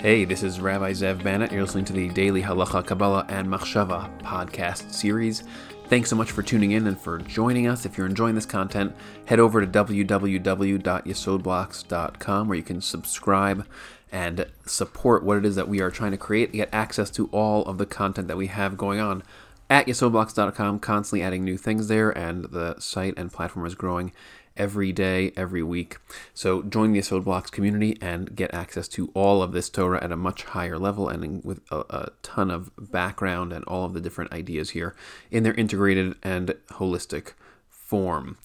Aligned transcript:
Hey, 0.00 0.24
this 0.24 0.44
is 0.44 0.60
Rabbi 0.60 0.92
Zev 0.92 1.22
Banat. 1.22 1.50
You're 1.50 1.62
listening 1.62 1.84
to 1.86 1.92
the 1.92 2.08
Daily 2.10 2.40
Halacha, 2.40 2.86
Kabbalah, 2.86 3.26
and 3.28 3.48
Machshava 3.48 4.16
podcast 4.20 4.92
series. 4.92 5.42
Thanks 5.88 6.08
so 6.08 6.14
much 6.14 6.30
for 6.30 6.44
tuning 6.44 6.70
in 6.70 6.86
and 6.86 6.96
for 6.96 7.18
joining 7.18 7.66
us. 7.66 7.84
If 7.84 7.98
you're 7.98 8.06
enjoying 8.06 8.36
this 8.36 8.46
content, 8.46 8.94
head 9.24 9.40
over 9.40 9.60
to 9.60 9.66
www.yesodblocks.com 9.66 12.48
where 12.48 12.56
you 12.56 12.62
can 12.62 12.80
subscribe 12.80 13.66
and 14.12 14.46
support 14.64 15.24
what 15.24 15.38
it 15.38 15.44
is 15.44 15.56
that 15.56 15.68
we 15.68 15.80
are 15.80 15.90
trying 15.90 16.12
to 16.12 16.16
create, 16.16 16.52
get 16.52 16.68
access 16.72 17.10
to 17.10 17.26
all 17.32 17.64
of 17.64 17.78
the 17.78 17.86
content 17.86 18.28
that 18.28 18.36
we 18.36 18.46
have 18.46 18.76
going 18.76 19.00
on 19.00 19.24
at 19.68 19.86
yesodblocks.com, 19.86 20.78
constantly 20.78 21.22
adding 21.22 21.44
new 21.44 21.56
things 21.56 21.88
there, 21.88 22.16
and 22.16 22.44
the 22.44 22.78
site 22.78 23.14
and 23.16 23.32
platform 23.32 23.66
is 23.66 23.74
growing 23.74 24.12
every 24.58 24.92
day, 24.92 25.32
every 25.36 25.62
week. 25.62 25.96
So 26.34 26.62
join 26.62 26.92
the 26.92 26.98
Yesod 26.98 27.24
Blocks 27.24 27.50
community 27.50 27.96
and 28.00 28.34
get 28.34 28.52
access 28.52 28.88
to 28.88 29.10
all 29.14 29.42
of 29.42 29.52
this 29.52 29.70
Torah 29.70 30.02
at 30.02 30.12
a 30.12 30.16
much 30.16 30.42
higher 30.42 30.78
level 30.78 31.08
and 31.08 31.42
with 31.44 31.60
a, 31.70 31.84
a, 31.90 32.08
ton 32.22 32.50
of 32.50 32.70
background 32.78 33.52
and 33.52 33.64
all 33.64 33.84
of 33.84 33.94
the 33.94 34.00
different 34.00 34.32
ideas 34.32 34.70
here 34.70 34.94
in 35.30 35.42
their 35.42 35.54
integrated 35.54 36.14
and 36.22 36.54
holistic 36.72 37.32
form. 37.70 38.36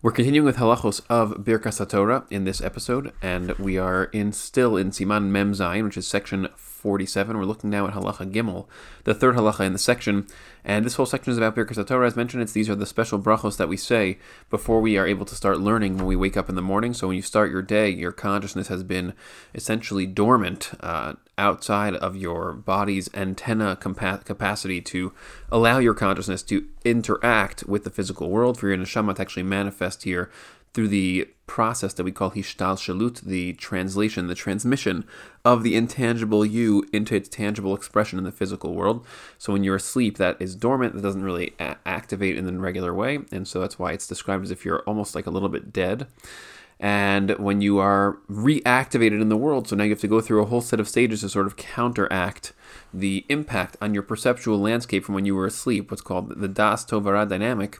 We're 0.00 0.12
continuing 0.12 0.46
with 0.46 0.56
halachos 0.56 1.00
of 1.08 1.44
Birkas 1.44 1.88
Torah 1.88 2.24
in 2.30 2.44
this 2.44 2.60
episode, 2.60 3.12
and 3.22 3.52
we 3.52 3.78
are 3.78 4.04
in 4.04 4.32
still 4.32 4.76
in 4.76 4.90
Siman 4.90 5.24
Mem 5.24 5.52
Zayin, 5.52 5.84
which 5.84 5.96
is 5.96 6.06
section 6.06 6.48
47. 6.82 7.38
We're 7.38 7.44
looking 7.44 7.70
now 7.70 7.86
at 7.86 7.94
halacha 7.94 8.32
Gimel, 8.32 8.66
the 9.04 9.14
third 9.14 9.36
halacha 9.36 9.60
in 9.60 9.72
the 9.72 9.78
section, 9.78 10.26
and 10.64 10.84
this 10.84 10.96
whole 10.96 11.06
section 11.06 11.30
is 11.30 11.38
about 11.38 11.54
Birkas 11.54 11.86
Torah. 11.86 12.06
As 12.08 12.16
mentioned, 12.16 12.42
it's 12.42 12.52
these 12.52 12.68
are 12.68 12.74
the 12.74 12.86
special 12.86 13.20
brachos 13.20 13.56
that 13.56 13.68
we 13.68 13.76
say 13.76 14.18
before 14.50 14.80
we 14.80 14.98
are 14.98 15.06
able 15.06 15.24
to 15.26 15.36
start 15.36 15.60
learning 15.60 15.96
when 15.96 16.06
we 16.06 16.16
wake 16.16 16.36
up 16.36 16.48
in 16.48 16.56
the 16.56 16.60
morning. 16.60 16.92
So 16.92 17.06
when 17.06 17.16
you 17.16 17.22
start 17.22 17.52
your 17.52 17.62
day, 17.62 17.88
your 17.88 18.10
consciousness 18.10 18.66
has 18.66 18.82
been 18.82 19.14
essentially 19.54 20.06
dormant 20.06 20.72
uh, 20.80 21.14
outside 21.38 21.94
of 21.94 22.16
your 22.16 22.52
body's 22.52 23.08
antenna 23.14 23.76
compa- 23.80 24.24
capacity 24.24 24.80
to 24.80 25.12
allow 25.50 25.78
your 25.78 25.94
consciousness 25.94 26.42
to 26.42 26.66
interact 26.84 27.64
with 27.64 27.84
the 27.84 27.90
physical 27.90 28.28
world 28.28 28.58
for 28.58 28.68
your 28.68 28.76
neshama 28.76 29.14
to 29.14 29.22
actually 29.22 29.44
manifest 29.44 30.02
here 30.02 30.30
through 30.74 30.88
the 30.88 31.28
process 31.46 31.92
that 31.94 32.04
we 32.04 32.12
call 32.12 32.30
hishtalshelut, 32.30 33.20
the 33.20 33.52
translation, 33.54 34.26
the 34.26 34.34
transmission 34.34 35.04
of 35.44 35.62
the 35.62 35.74
intangible 35.74 36.46
you 36.46 36.88
into 36.92 37.14
its 37.14 37.28
tangible 37.28 37.74
expression 37.74 38.18
in 38.18 38.24
the 38.24 38.32
physical 38.32 38.74
world. 38.74 39.04
So 39.36 39.52
when 39.52 39.64
you're 39.64 39.76
asleep, 39.76 40.16
that 40.16 40.40
is 40.40 40.56
dormant, 40.56 40.94
that 40.94 41.02
doesn't 41.02 41.24
really 41.24 41.52
a- 41.60 41.76
activate 41.84 42.38
in 42.38 42.46
the 42.46 42.58
regular 42.58 42.94
way, 42.94 43.20
and 43.30 43.46
so 43.46 43.60
that's 43.60 43.78
why 43.78 43.92
it's 43.92 44.06
described 44.06 44.44
as 44.44 44.50
if 44.50 44.64
you're 44.64 44.80
almost 44.80 45.14
like 45.14 45.26
a 45.26 45.30
little 45.30 45.50
bit 45.50 45.72
dead. 45.72 46.06
And 46.80 47.38
when 47.38 47.60
you 47.60 47.78
are 47.78 48.18
reactivated 48.28 49.20
in 49.20 49.28
the 49.28 49.36
world, 49.36 49.68
so 49.68 49.76
now 49.76 49.84
you 49.84 49.90
have 49.90 50.00
to 50.00 50.08
go 50.08 50.20
through 50.20 50.42
a 50.42 50.46
whole 50.46 50.60
set 50.60 50.80
of 50.80 50.88
stages 50.88 51.20
to 51.20 51.28
sort 51.28 51.46
of 51.46 51.56
counteract 51.56 52.52
the 52.92 53.24
impact 53.28 53.76
on 53.80 53.94
your 53.94 54.02
perceptual 54.02 54.58
landscape 54.58 55.04
from 55.04 55.14
when 55.14 55.24
you 55.24 55.36
were 55.36 55.46
asleep, 55.46 55.92
what's 55.92 56.02
called 56.02 56.40
the 56.40 56.48
Das 56.48 56.84
Tovara 56.84 57.28
dynamic, 57.28 57.78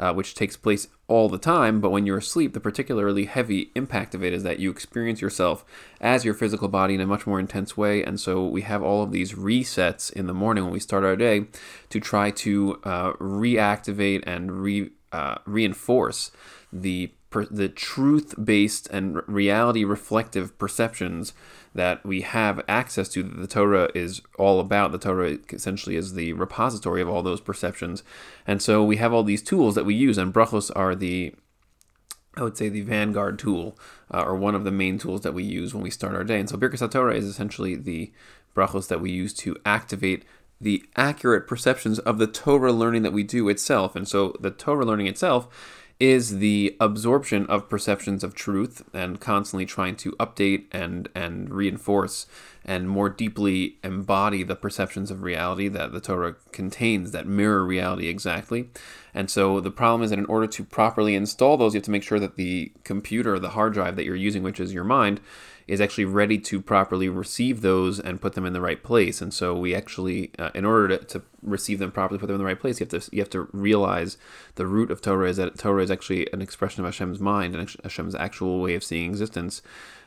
uh, 0.00 0.12
which 0.14 0.34
takes 0.34 0.56
place 0.56 0.88
all 1.06 1.28
the 1.28 1.38
time. 1.38 1.80
But 1.80 1.90
when 1.90 2.06
you're 2.06 2.18
asleep, 2.18 2.54
the 2.54 2.60
particularly 2.60 3.26
heavy 3.26 3.70
impact 3.74 4.14
of 4.14 4.24
it 4.24 4.32
is 4.32 4.42
that 4.42 4.58
you 4.58 4.70
experience 4.70 5.20
yourself 5.20 5.64
as 6.00 6.24
your 6.24 6.34
physical 6.34 6.68
body 6.68 6.94
in 6.94 7.00
a 7.00 7.06
much 7.06 7.26
more 7.26 7.38
intense 7.38 7.76
way. 7.76 8.02
And 8.02 8.18
so 8.18 8.46
we 8.46 8.62
have 8.62 8.82
all 8.82 9.02
of 9.02 9.12
these 9.12 9.34
resets 9.34 10.10
in 10.10 10.26
the 10.26 10.34
morning 10.34 10.64
when 10.64 10.72
we 10.72 10.80
start 10.80 11.04
our 11.04 11.16
day 11.16 11.46
to 11.90 12.00
try 12.00 12.30
to 12.30 12.80
uh, 12.82 13.12
reactivate 13.14 14.24
and 14.26 14.62
re, 14.62 14.90
uh, 15.12 15.36
reinforce 15.44 16.30
the 16.72 17.12
per, 17.30 17.46
the 17.46 17.68
truth 17.68 18.34
based 18.42 18.88
and 18.88 19.22
reality 19.26 19.84
reflective 19.84 20.58
perceptions 20.58 21.32
that 21.74 22.04
we 22.04 22.22
have 22.22 22.60
access 22.68 23.08
to 23.10 23.22
that 23.22 23.40
the 23.40 23.46
Torah 23.46 23.88
is 23.94 24.20
all 24.38 24.60
about. 24.60 24.92
The 24.92 24.98
Torah 24.98 25.38
essentially 25.50 25.96
is 25.96 26.14
the 26.14 26.32
repository 26.32 27.00
of 27.00 27.08
all 27.08 27.22
those 27.22 27.40
perceptions. 27.40 28.02
And 28.46 28.60
so 28.60 28.84
we 28.84 28.96
have 28.96 29.12
all 29.12 29.22
these 29.22 29.42
tools 29.42 29.76
that 29.76 29.86
we 29.86 29.94
use, 29.94 30.18
and 30.18 30.34
brachos 30.34 30.70
are 30.74 30.94
the 30.94 31.34
I 32.36 32.42
would 32.44 32.56
say 32.56 32.68
the 32.68 32.82
vanguard 32.82 33.40
tool, 33.40 33.76
uh, 34.12 34.22
or 34.22 34.36
one 34.36 34.54
of 34.54 34.62
the 34.62 34.70
main 34.70 34.98
tools 34.98 35.22
that 35.22 35.34
we 35.34 35.42
use 35.42 35.74
when 35.74 35.82
we 35.82 35.90
start 35.90 36.14
our 36.14 36.22
day. 36.22 36.38
And 36.38 36.48
so 36.48 36.56
Birkas 36.56 36.88
Torah 36.90 37.16
is 37.16 37.26
essentially 37.26 37.74
the 37.74 38.12
brachos 38.54 38.86
that 38.88 39.00
we 39.00 39.10
use 39.10 39.34
to 39.34 39.56
activate 39.66 40.24
the 40.60 40.84
accurate 40.94 41.48
perceptions 41.48 41.98
of 42.00 42.18
the 42.18 42.26
Torah 42.26 42.72
learning 42.72 43.02
that 43.02 43.12
we 43.12 43.22
do 43.22 43.48
itself. 43.48 43.96
And 43.96 44.06
so 44.06 44.36
the 44.40 44.50
Torah 44.50 44.84
learning 44.84 45.06
itself 45.06 45.48
is 46.00 46.38
the 46.38 46.74
absorption 46.80 47.46
of 47.46 47.68
perceptions 47.68 48.24
of 48.24 48.34
truth 48.34 48.82
and 48.94 49.20
constantly 49.20 49.66
trying 49.66 49.94
to 49.94 50.12
update 50.12 50.64
and 50.72 51.08
and 51.14 51.50
reinforce 51.50 52.26
and 52.64 52.88
more 52.88 53.08
deeply 53.08 53.76
embody 53.84 54.42
the 54.42 54.56
perceptions 54.56 55.10
of 55.10 55.22
reality 55.22 55.68
that 55.68 55.92
the 55.92 56.00
Torah 56.00 56.36
contains 56.52 57.12
that 57.12 57.26
mirror 57.26 57.64
reality 57.64 58.08
exactly. 58.08 58.70
And 59.14 59.30
so 59.30 59.60
the 59.60 59.70
problem 59.70 60.02
is 60.02 60.10
that 60.10 60.18
in 60.18 60.26
order 60.26 60.46
to 60.46 60.64
properly 60.64 61.14
install 61.14 61.56
those, 61.56 61.74
you 61.74 61.78
have 61.78 61.84
to 61.84 61.90
make 61.90 62.02
sure 62.02 62.20
that 62.20 62.36
the 62.36 62.72
computer, 62.84 63.38
the 63.38 63.50
hard 63.50 63.72
drive 63.72 63.96
that 63.96 64.04
you're 64.04 64.14
using, 64.14 64.42
which 64.42 64.60
is 64.60 64.72
your 64.72 64.84
mind, 64.84 65.20
is 65.70 65.80
actually 65.80 66.04
ready 66.04 66.36
to 66.36 66.60
properly 66.60 67.08
receive 67.08 67.60
those 67.60 68.00
and 68.00 68.20
put 68.20 68.32
them 68.32 68.44
in 68.44 68.52
the 68.52 68.60
right 68.60 68.82
place. 68.82 69.22
And 69.22 69.32
so 69.32 69.56
we 69.56 69.72
actually, 69.72 70.32
uh, 70.36 70.50
in 70.52 70.64
order 70.64 70.98
to, 70.98 71.04
to 71.04 71.22
receive 71.42 71.78
them 71.78 71.92
properly, 71.92 72.18
put 72.18 72.26
them 72.26 72.34
in 72.34 72.40
the 72.40 72.44
right 72.44 72.58
place, 72.58 72.80
you 72.80 72.86
have 72.90 73.00
to 73.00 73.08
you 73.14 73.22
have 73.22 73.30
to 73.30 73.48
realize 73.52 74.18
the 74.56 74.66
root 74.66 74.90
of 74.90 75.00
Torah 75.00 75.28
is 75.28 75.36
that 75.36 75.56
Torah 75.56 75.84
is 75.84 75.90
actually 75.92 76.26
an 76.32 76.42
expression 76.42 76.84
of 76.84 76.86
Hashem's 76.86 77.20
mind 77.20 77.54
and 77.54 77.70
Hashem's 77.84 78.16
actual 78.16 78.60
way 78.60 78.74
of 78.74 78.82
seeing 78.82 79.08
existence. 79.08 79.62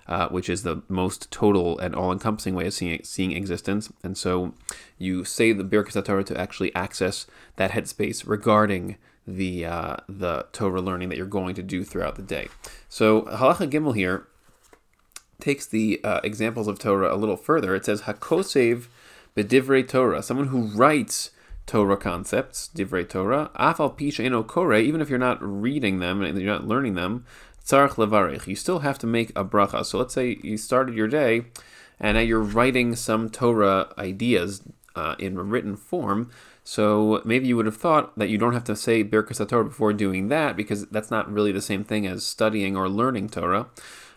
Uh, 0.05 0.27
which 0.27 0.49
is 0.49 0.63
the 0.63 0.81
most 0.89 1.31
total 1.31 1.79
and 1.79 1.95
all-encompassing 1.95 2.53
way 2.53 2.67
of 2.67 2.73
seeing 2.73 3.01
seeing 3.05 3.31
existence. 3.31 3.89
And 4.03 4.17
so, 4.17 4.53
you 4.97 5.23
say 5.23 5.53
the 5.53 5.63
Birkas 5.63 6.03
Torah 6.03 6.25
to 6.25 6.37
actually 6.37 6.75
access 6.75 7.25
that 7.55 7.71
headspace 7.71 8.27
regarding 8.27 8.97
the 9.25 9.65
uh, 9.65 9.95
the 10.09 10.45
Torah 10.51 10.81
learning 10.81 11.07
that 11.07 11.17
you're 11.17 11.25
going 11.25 11.55
to 11.55 11.63
do 11.63 11.85
throughout 11.85 12.17
the 12.17 12.21
day. 12.21 12.49
So, 12.89 13.21
Halacha 13.21 13.71
Gimel 13.71 13.95
here 13.95 14.27
takes 15.43 15.65
the 15.65 15.99
uh, 16.03 16.21
examples 16.23 16.67
of 16.67 16.79
Torah 16.79 17.13
a 17.13 17.17
little 17.17 17.37
further. 17.37 17.75
It 17.75 17.85
says 17.85 18.03
Hakosev 18.03 18.87
bedivrei 19.35 19.87
Torah, 19.87 20.23
someone 20.23 20.47
who 20.47 20.67
writes 20.67 21.31
Torah 21.65 21.97
concepts, 21.97 22.69
divrei 22.73 23.07
Torah, 23.07 23.51
afal 23.59 23.97
pisha 23.97 24.23
eno 24.23 24.43
kore, 24.43 24.75
even 24.75 25.01
if 25.01 25.09
you're 25.09 25.19
not 25.19 25.37
reading 25.41 25.99
them 25.99 26.21
and 26.21 26.39
you're 26.39 26.53
not 26.53 26.67
learning 26.67 26.95
them, 26.95 27.25
tzarich 27.65 27.95
levarich, 27.95 28.47
you 28.47 28.55
still 28.55 28.79
have 28.79 28.97
to 28.99 29.07
make 29.07 29.29
a 29.31 29.45
bracha. 29.45 29.85
So 29.85 29.97
let's 29.97 30.13
say 30.13 30.39
you 30.41 30.57
started 30.57 30.95
your 30.95 31.07
day 31.07 31.45
and 31.99 32.15
now 32.15 32.21
you're 32.21 32.39
writing 32.39 32.95
some 32.95 33.29
Torah 33.29 33.93
ideas 33.97 34.61
uh, 34.95 35.15
in 35.19 35.37
written 35.37 35.75
form. 35.75 36.29
So 36.63 37.21
maybe 37.25 37.47
you 37.47 37.57
would 37.57 37.65
have 37.65 37.77
thought 37.77 38.17
that 38.17 38.29
you 38.29 38.37
don't 38.37 38.53
have 38.53 38.63
to 38.65 38.75
say 38.75 39.03
Birkas 39.03 39.45
Torah 39.47 39.65
before 39.65 39.91
doing 39.91 40.29
that 40.29 40.55
because 40.55 40.85
that's 40.87 41.11
not 41.11 41.31
really 41.31 41.51
the 41.51 41.61
same 41.61 41.83
thing 41.83 42.07
as 42.07 42.25
studying 42.25 42.77
or 42.77 42.87
learning 42.87 43.29
Torah. 43.29 43.67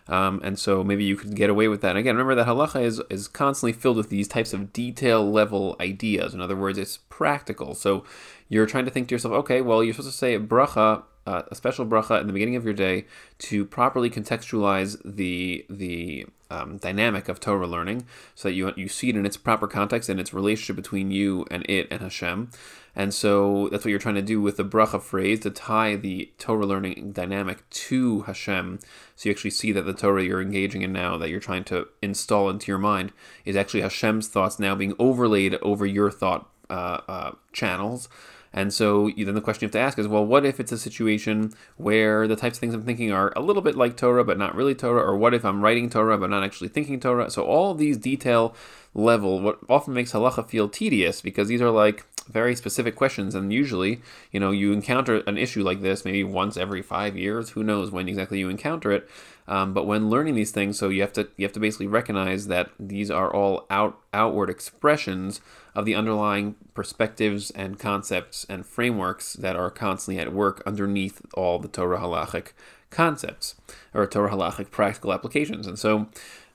Um, 0.09 0.39
and 0.43 0.57
so 0.57 0.83
maybe 0.83 1.03
you 1.03 1.15
could 1.15 1.35
get 1.35 1.49
away 1.49 1.67
with 1.67 1.81
that. 1.81 1.89
And 1.89 1.99
again, 1.99 2.15
remember 2.15 2.35
that 2.35 2.47
halacha 2.47 2.81
is, 2.81 3.01
is 3.09 3.27
constantly 3.27 3.73
filled 3.73 3.97
with 3.97 4.09
these 4.09 4.27
types 4.27 4.53
of 4.53 4.71
detail 4.71 5.29
level 5.29 5.75
ideas. 5.79 6.33
In 6.33 6.41
other 6.41 6.55
words, 6.55 6.77
it's 6.77 6.99
practical. 7.09 7.75
So 7.75 8.05
you're 8.47 8.65
trying 8.65 8.85
to 8.85 8.91
think 8.91 9.09
to 9.09 9.15
yourself, 9.15 9.33
okay, 9.33 9.61
well, 9.61 9.83
you're 9.83 9.93
supposed 9.93 10.11
to 10.11 10.17
say 10.17 10.39
bracha, 10.39 11.03
uh, 11.27 11.43
a 11.51 11.55
special 11.55 11.85
bracha 11.85 12.21
in 12.21 12.27
the 12.27 12.33
beginning 12.33 12.55
of 12.55 12.63
your 12.63 12.73
day 12.73 13.05
to 13.37 13.65
properly 13.65 14.09
contextualize 14.09 14.99
the 15.03 15.65
the 15.69 16.25
um, 16.49 16.77
dynamic 16.77 17.27
of 17.27 17.41
Torah 17.41 17.67
learning, 17.67 18.07
so 18.33 18.47
that 18.47 18.55
you 18.55 18.71
you 18.77 18.87
see 18.87 19.09
it 19.09 19.17
in 19.17 19.25
its 19.25 19.35
proper 19.35 19.67
context 19.67 20.07
and 20.09 20.19
its 20.19 20.33
relationship 20.33 20.77
between 20.77 21.11
you 21.11 21.45
and 21.51 21.69
it 21.69 21.87
and 21.91 22.01
Hashem. 22.01 22.49
And 22.95 23.13
so 23.13 23.67
that's 23.69 23.83
what 23.85 23.91
you're 23.91 23.99
trying 23.99 24.15
to 24.15 24.33
do 24.33 24.41
with 24.41 24.57
the 24.57 24.65
bracha 24.65 24.99
phrase 24.99 25.41
to 25.41 25.51
tie 25.51 25.95
the 25.95 26.31
Torah 26.39 26.65
learning 26.65 27.11
dynamic 27.11 27.69
to 27.69 28.21
Hashem. 28.21 28.79
So 29.15 29.29
you 29.29 29.33
actually 29.33 29.51
see 29.51 29.71
that 29.73 29.83
the 29.83 29.93
Torah 29.93 30.23
you're 30.23 30.41
engaging 30.41 30.81
in 30.81 30.93
now, 30.93 31.15
that 31.17 31.29
you're 31.29 31.39
trying 31.39 31.65
to 31.65 31.87
install 32.01 32.49
into 32.49 32.71
your 32.71 32.79
mind, 32.79 33.11
is 33.45 33.55
actually 33.55 33.81
Hashem's 33.81 34.29
thoughts 34.29 34.57
now 34.57 34.73
being 34.73 34.95
overlaid 34.97 35.55
over 35.61 35.85
your 35.85 36.09
thought 36.09 36.49
uh, 36.71 37.01
uh, 37.07 37.31
channels. 37.53 38.09
And 38.57 38.73
so 38.73 39.11
then 39.15 39.35
the 39.35 39.41
question 39.41 39.61
you 39.61 39.67
have 39.67 39.73
to 39.73 39.79
ask 39.79 39.99
is, 39.99 40.07
well, 40.07 40.25
what 40.25 40.43
if 40.43 40.59
it's 40.59 40.71
a 40.71 40.79
situation 40.79 41.53
where 41.75 42.27
the 42.27 42.35
types 42.35 42.57
of 42.57 42.59
things 42.59 42.73
I'm 42.73 42.81
thinking 42.81 43.11
are 43.11 43.31
a 43.35 43.39
little 43.39 43.61
bit 43.61 43.75
like 43.75 43.95
Torah, 43.95 44.23
but 44.23 44.39
not 44.39 44.55
really 44.55 44.73
Torah? 44.73 45.03
Or 45.03 45.15
what 45.15 45.35
if 45.35 45.45
I'm 45.45 45.61
writing 45.61 45.91
Torah, 45.91 46.17
but 46.17 46.31
not 46.31 46.43
actually 46.43 46.69
thinking 46.69 46.99
Torah? 46.99 47.29
So 47.29 47.43
all 47.43 47.75
these 47.75 47.97
detail 47.97 48.55
level, 48.95 49.39
what 49.39 49.59
often 49.69 49.93
makes 49.93 50.11
halacha 50.11 50.49
feel 50.49 50.69
tedious, 50.69 51.21
because 51.21 51.49
these 51.49 51.61
are 51.61 51.69
like 51.69 52.03
very 52.27 52.55
specific 52.55 52.95
questions. 52.95 53.35
And 53.35 53.53
usually, 53.53 54.01
you 54.31 54.39
know, 54.39 54.49
you 54.49 54.73
encounter 54.73 55.17
an 55.27 55.37
issue 55.37 55.61
like 55.61 55.83
this 55.83 56.03
maybe 56.03 56.23
once 56.23 56.57
every 56.57 56.81
five 56.81 57.15
years. 57.15 57.51
Who 57.51 57.63
knows 57.63 57.91
when 57.91 58.09
exactly 58.09 58.39
you 58.39 58.49
encounter 58.49 58.91
it? 58.91 59.07
Um, 59.47 59.73
but 59.73 59.85
when 59.85 60.09
learning 60.09 60.33
these 60.33 60.51
things, 60.51 60.79
so 60.79 60.89
you 60.89 61.01
have 61.01 61.13
to 61.13 61.29
you 61.37 61.45
have 61.45 61.53
to 61.53 61.59
basically 61.59 61.87
recognize 61.87 62.47
that 62.47 62.71
these 62.79 63.11
are 63.11 63.31
all 63.31 63.67
out 63.69 63.99
outward 64.13 64.49
expressions 64.49 65.41
of 65.77 65.85
the 65.85 65.93
underlying 65.93 66.55
perspectives 66.73 67.51
and 67.51 67.77
concepts 67.77 68.47
and 68.49 68.65
frameworks 68.65 69.33
that 69.33 69.55
are 69.55 69.69
constantly 69.69 70.19
at 70.19 70.33
work 70.33 70.63
underneath 70.65 71.21
all 71.35 71.59
the 71.59 71.67
Torah 71.67 71.99
halachic 71.99 72.47
concepts 72.89 73.53
or 73.97 74.05
Torah 74.07 74.31
halachic 74.31 74.71
practical 74.71 75.11
applications. 75.11 75.67
And 75.67 75.77
so 75.77 76.07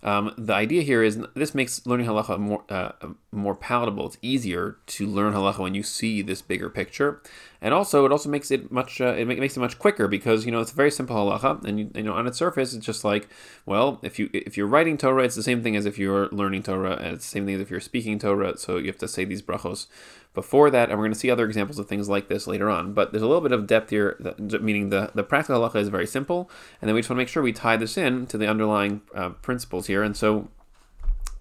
um, 0.04 0.34
the 0.36 0.52
idea 0.52 0.82
here 0.82 1.02
is 1.02 1.20
this 1.34 1.54
makes 1.54 1.86
learning 1.86 2.06
halacha 2.06 2.36
more 2.38 2.64
uh, 2.68 2.92
more 3.30 3.54
palatable. 3.54 4.06
It's 4.06 4.18
easier 4.20 4.78
to 4.86 5.06
learn 5.06 5.32
halacha 5.32 5.58
when 5.58 5.74
you 5.74 5.84
see 5.84 6.22
this 6.22 6.42
bigger 6.42 6.68
picture, 6.68 7.22
and 7.60 7.72
also 7.72 8.04
it 8.04 8.10
also 8.10 8.28
makes 8.28 8.50
it 8.50 8.72
much 8.72 9.00
uh, 9.00 9.14
it 9.16 9.26
makes 9.26 9.56
it 9.56 9.60
much 9.60 9.78
quicker 9.78 10.08
because 10.08 10.44
you 10.44 10.50
know 10.50 10.60
it's 10.60 10.72
a 10.72 10.74
very 10.74 10.90
simple 10.90 11.14
halacha, 11.14 11.62
and 11.64 11.78
you, 11.78 11.90
you, 11.94 12.02
know 12.02 12.14
on 12.14 12.26
its 12.26 12.36
surface 12.36 12.74
it's 12.74 12.84
just 12.84 13.04
like 13.04 13.28
well 13.64 14.00
if 14.02 14.18
you 14.18 14.28
if 14.32 14.56
you're 14.56 14.66
writing 14.66 14.98
Torah 14.98 15.22
it's 15.22 15.36
the 15.36 15.42
same 15.42 15.62
thing 15.62 15.76
as 15.76 15.86
if 15.86 16.00
you're 16.00 16.28
learning 16.30 16.64
Torah, 16.64 16.96
and 16.96 17.14
it's 17.14 17.24
the 17.24 17.30
same 17.30 17.46
thing 17.46 17.54
as 17.54 17.60
if 17.60 17.70
you're 17.70 17.78
speaking 17.78 18.18
Torah. 18.18 18.58
So 18.58 18.78
you 18.78 18.86
have 18.86 18.98
to 18.98 19.08
say 19.08 19.24
these 19.24 19.42
brachos 19.42 19.86
before 20.34 20.70
that, 20.70 20.88
and 20.88 20.98
we're 20.98 21.04
going 21.04 21.12
to 21.12 21.18
see 21.18 21.30
other 21.30 21.44
examples 21.44 21.78
of 21.78 21.88
things 21.88 22.08
like 22.08 22.28
this 22.28 22.46
later 22.46 22.70
on. 22.70 22.94
But 22.94 23.12
there's 23.12 23.22
a 23.22 23.26
little 23.26 23.42
bit 23.42 23.52
of 23.52 23.66
depth 23.66 23.90
here, 23.90 24.16
meaning 24.38 24.88
the, 24.88 25.10
the 25.14 25.22
practical 25.22 25.60
halacha 25.60 25.76
is 25.76 25.88
very 25.88 26.06
simple, 26.06 26.50
and 26.80 26.88
then 26.88 26.94
we 26.94 27.02
just 27.02 27.10
want 27.10 27.18
to 27.18 27.22
make 27.22 27.28
sure 27.32 27.42
we 27.42 27.52
tie 27.52 27.76
this 27.76 27.96
in 27.96 28.26
to 28.26 28.38
the 28.38 28.46
underlying 28.46 29.00
uh, 29.14 29.30
principles 29.30 29.86
here. 29.86 30.02
And 30.02 30.16
so 30.16 30.48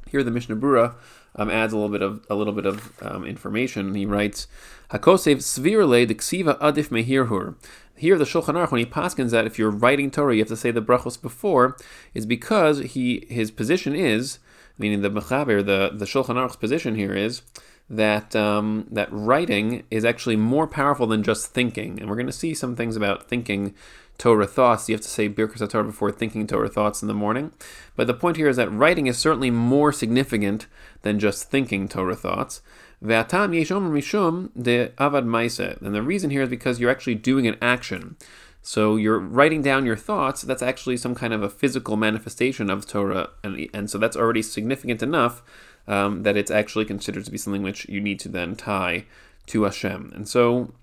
here 0.10 0.24
the 0.24 0.32
Mishnah 0.32 0.56
Berurah 0.56 0.96
um, 1.36 1.50
adds 1.50 1.74
a 1.74 1.78
little 1.78 1.92
bit 1.92 2.02
of 2.02 2.26
a 2.30 2.36
little 2.36 2.54
bit 2.54 2.66
of 2.66 2.92
um, 3.02 3.26
information. 3.26 3.96
He 3.96 4.06
writes, 4.06 4.48
"Hakosev 4.92 5.38
svirle 5.38 6.08
de 6.08 6.16
ksiva 6.16 6.60
adif 6.60 6.90
mehirhur." 6.90 7.56
Here, 7.96 8.18
the 8.18 8.26
Shulchan 8.26 8.56
Aruch, 8.56 8.72
when 8.72 8.80
he 8.80 8.86
paskins 8.86 9.30
that 9.30 9.46
if 9.46 9.60
you're 9.60 9.70
writing 9.70 10.10
Torah, 10.10 10.34
you 10.34 10.42
have 10.42 10.48
to 10.48 10.58
say 10.58 10.72
the 10.72 10.82
brachos 10.82 11.22
before, 11.22 11.78
is 12.14 12.26
because 12.26 12.80
he 12.80 13.26
his 13.30 13.52
position 13.52 13.96
is, 13.96 14.40
meaning 14.78 15.02
the 15.02 15.12
mechaber, 15.12 15.64
the 15.64 15.92
the 15.94 16.06
Shulchan 16.06 16.36
Aruch's 16.36 16.56
position 16.56 16.96
here 16.96 17.14
is 17.14 17.44
that 17.90 18.36
um, 18.36 18.88
that 18.90 19.10
writing 19.12 19.84
is 19.92 20.06
actually 20.06 20.38
more 20.38 20.66
powerful 20.66 21.08
than 21.08 21.24
just 21.24 21.54
thinking, 21.54 22.00
and 22.00 22.10
we're 22.10 22.16
going 22.16 22.26
to 22.26 22.32
see 22.32 22.54
some 22.54 22.76
things 22.76 22.96
about 22.96 23.28
thinking 23.28 23.76
Torah 24.22 24.46
thoughts. 24.46 24.88
You 24.88 24.94
have 24.94 25.02
to 25.02 25.10
say 25.10 25.28
Birkas 25.28 25.68
Torah 25.68 25.84
before 25.84 26.12
thinking 26.12 26.46
Torah 26.46 26.70
thoughts 26.70 27.02
in 27.02 27.08
the 27.08 27.14
morning. 27.16 27.54
But 27.96 28.06
the 28.06 28.14
point 28.14 28.38
here 28.38 28.48
is 28.48 28.58
that 28.58 28.72
writing 28.72 29.08
is 29.08 29.18
certainly 29.18 29.50
more 29.50 29.92
significant 29.92 30.68
than 31.02 31.18
just 31.18 31.50
thinking 31.50 31.88
Torah 31.88 32.16
thoughts. 32.16 32.62
Ve'atam 33.04 33.50
yeshom 33.50 33.90
mishum 33.92 34.52
de 34.56 34.90
avad 35.00 35.26
maise. 35.26 35.60
And 35.60 35.96
the 35.96 36.04
reason 36.04 36.30
here 36.30 36.44
is 36.44 36.50
because 36.50 36.80
you're 36.80 36.92
actually 36.92 37.16
doing 37.16 37.48
an 37.48 37.58
action. 37.64 38.16
So 38.62 38.96
you're 38.96 39.18
writing 39.18 39.64
down 39.64 39.88
your 39.88 39.98
thoughts. 39.98 40.44
That's 40.44 40.62
actually 40.62 40.98
some 40.98 41.16
kind 41.16 41.34
of 41.34 41.42
a 41.42 41.50
physical 41.50 41.98
manifestation 41.98 42.70
of 42.70 42.88
Torah, 42.88 43.32
and, 43.44 43.68
and 43.74 43.90
so 43.90 43.98
that's 43.98 44.16
already 44.16 44.44
significant 44.44 45.02
enough 45.02 45.42
um, 45.88 46.22
that 46.22 46.38
it's 46.38 46.52
actually 46.52 46.86
considered 46.86 47.26
to 47.26 47.32
be 47.32 47.40
something 47.40 47.64
which 47.64 47.90
you 47.90 48.00
need 48.00 48.20
to 48.20 48.30
then 48.30 48.56
tie 48.56 49.06
to 49.48 49.64
Hashem. 49.64 50.12
And 50.14 50.30
so 50.30 50.76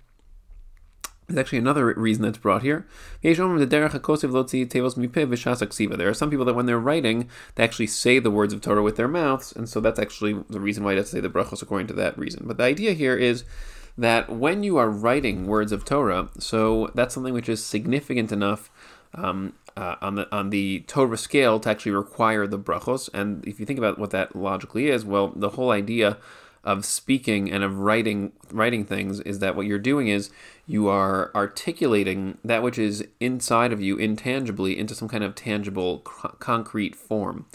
there's 1.29 1.39
actually 1.39 1.59
another 1.59 1.93
reason 1.93 2.23
that's 2.23 2.39
brought 2.39 2.63
here. 2.63 2.87
There 3.21 3.31
are 3.31 3.35
some 6.13 6.29
people 6.29 6.45
that 6.45 6.55
when 6.55 6.65
they're 6.65 6.79
writing, 6.79 7.29
they 7.55 7.63
actually 7.63 7.87
say 7.87 8.17
the 8.17 8.31
words 8.31 8.51
of 8.51 8.61
Torah 8.61 8.81
with 8.81 8.95
their 8.95 9.07
mouths, 9.07 9.53
and 9.55 9.69
so 9.69 9.79
that's 9.79 9.99
actually 9.99 10.43
the 10.49 10.59
reason 10.59 10.83
why 10.83 10.91
you 10.91 10.97
have 10.97 11.05
to 11.05 11.11
say 11.11 11.19
the 11.19 11.29
brachos 11.29 11.61
according 11.61 11.87
to 11.87 11.93
that 11.93 12.17
reason. 12.17 12.47
But 12.47 12.57
the 12.57 12.63
idea 12.63 12.93
here 12.93 13.15
is 13.15 13.43
that 13.97 14.29
when 14.29 14.63
you 14.63 14.77
are 14.77 14.89
writing 14.89 15.45
words 15.45 15.71
of 15.71 15.85
Torah, 15.85 16.29
so 16.39 16.89
that's 16.95 17.13
something 17.13 17.33
which 17.33 17.49
is 17.49 17.63
significant 17.63 18.31
enough 18.31 18.71
um, 19.13 19.53
uh, 19.77 19.95
on 20.01 20.15
the 20.15 20.35
on 20.35 20.49
the 20.49 20.79
Torah 20.87 21.17
scale 21.17 21.59
to 21.59 21.69
actually 21.69 21.91
require 21.91 22.47
the 22.47 22.57
brachos. 22.57 23.07
And 23.13 23.45
if 23.45 23.59
you 23.59 23.67
think 23.67 23.77
about 23.77 23.99
what 23.99 24.09
that 24.11 24.35
logically 24.35 24.89
is, 24.89 25.05
well, 25.05 25.31
the 25.35 25.49
whole 25.49 25.71
idea 25.71 26.17
of 26.63 26.85
speaking 26.85 27.51
and 27.51 27.63
of 27.63 27.79
writing 27.79 28.31
writing 28.51 28.85
things 28.85 29.19
is 29.21 29.39
that 29.39 29.55
what 29.55 29.65
you're 29.65 29.79
doing 29.79 30.07
is 30.07 30.29
you 30.67 30.87
are 30.87 31.31
articulating 31.33 32.37
that 32.43 32.61
which 32.61 32.77
is 32.77 33.05
inside 33.19 33.71
of 33.71 33.81
you 33.81 33.97
intangibly 33.97 34.77
into 34.77 34.93
some 34.93 35.07
kind 35.07 35.23
of 35.23 35.35
tangible 35.35 35.99
concrete 35.99 36.95
form. 36.95 37.45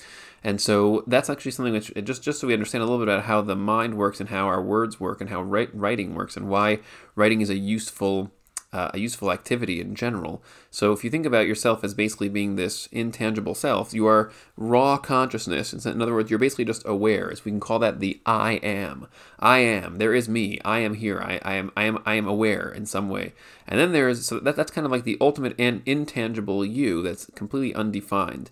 And 0.42 0.60
so 0.60 1.04
that's 1.06 1.30
actually 1.30 1.52
something 1.52 1.72
which 1.72 1.92
just 2.04 2.22
just 2.22 2.40
so 2.40 2.46
we 2.46 2.52
understand 2.52 2.82
a 2.82 2.86
little 2.86 2.98
bit 2.98 3.12
about 3.12 3.24
how 3.24 3.40
the 3.40 3.56
mind 3.56 3.94
works 3.94 4.20
and 4.20 4.28
how 4.28 4.46
our 4.46 4.62
words 4.62 5.00
work 5.00 5.20
and 5.20 5.30
how 5.30 5.42
writing 5.42 6.14
works 6.14 6.36
and 6.36 6.48
why 6.48 6.80
writing 7.14 7.40
is 7.40 7.50
a 7.50 7.56
useful 7.56 8.30
uh, 8.74 8.90
a 8.92 8.98
useful 8.98 9.30
activity 9.30 9.80
in 9.80 9.94
general. 9.94 10.42
So 10.68 10.92
if 10.92 11.04
you 11.04 11.10
think 11.10 11.24
about 11.24 11.46
yourself 11.46 11.84
as 11.84 11.94
basically 11.94 12.28
being 12.28 12.56
this 12.56 12.88
intangible 12.90 13.54
self, 13.54 13.94
you 13.94 14.04
are 14.08 14.32
raw 14.56 14.96
consciousness. 14.96 15.72
In 15.86 16.02
other 16.02 16.12
words, 16.12 16.28
you're 16.28 16.40
basically 16.40 16.64
just 16.64 16.84
aware. 16.84 17.32
So 17.36 17.42
we 17.44 17.52
can 17.52 17.60
call 17.60 17.78
that 17.78 18.00
the 18.00 18.20
I 18.26 18.54
am. 18.54 19.06
I 19.38 19.58
am. 19.58 19.98
There 19.98 20.12
is 20.12 20.28
me. 20.28 20.58
I 20.64 20.80
am 20.80 20.94
here. 20.94 21.20
I, 21.20 21.40
I 21.42 21.54
am. 21.54 21.70
I 21.76 21.84
am. 21.84 22.02
I 22.04 22.14
am 22.14 22.26
aware 22.26 22.68
in 22.68 22.84
some 22.84 23.08
way. 23.08 23.32
And 23.68 23.78
then 23.78 23.92
there's 23.92 24.26
so 24.26 24.40
that 24.40 24.56
that's 24.56 24.72
kind 24.72 24.84
of 24.84 24.90
like 24.90 25.04
the 25.04 25.18
ultimate 25.20 25.54
and 25.56 25.80
intangible 25.86 26.64
you 26.64 27.00
that's 27.00 27.26
completely 27.36 27.74
undefined. 27.76 28.50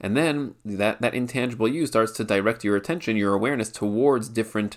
And 0.00 0.16
then 0.16 0.54
that 0.64 1.00
that 1.00 1.14
intangible 1.14 1.66
you 1.66 1.88
starts 1.88 2.12
to 2.12 2.22
direct 2.22 2.62
your 2.62 2.76
attention, 2.76 3.16
your 3.16 3.34
awareness 3.34 3.72
towards 3.72 4.28
different 4.28 4.76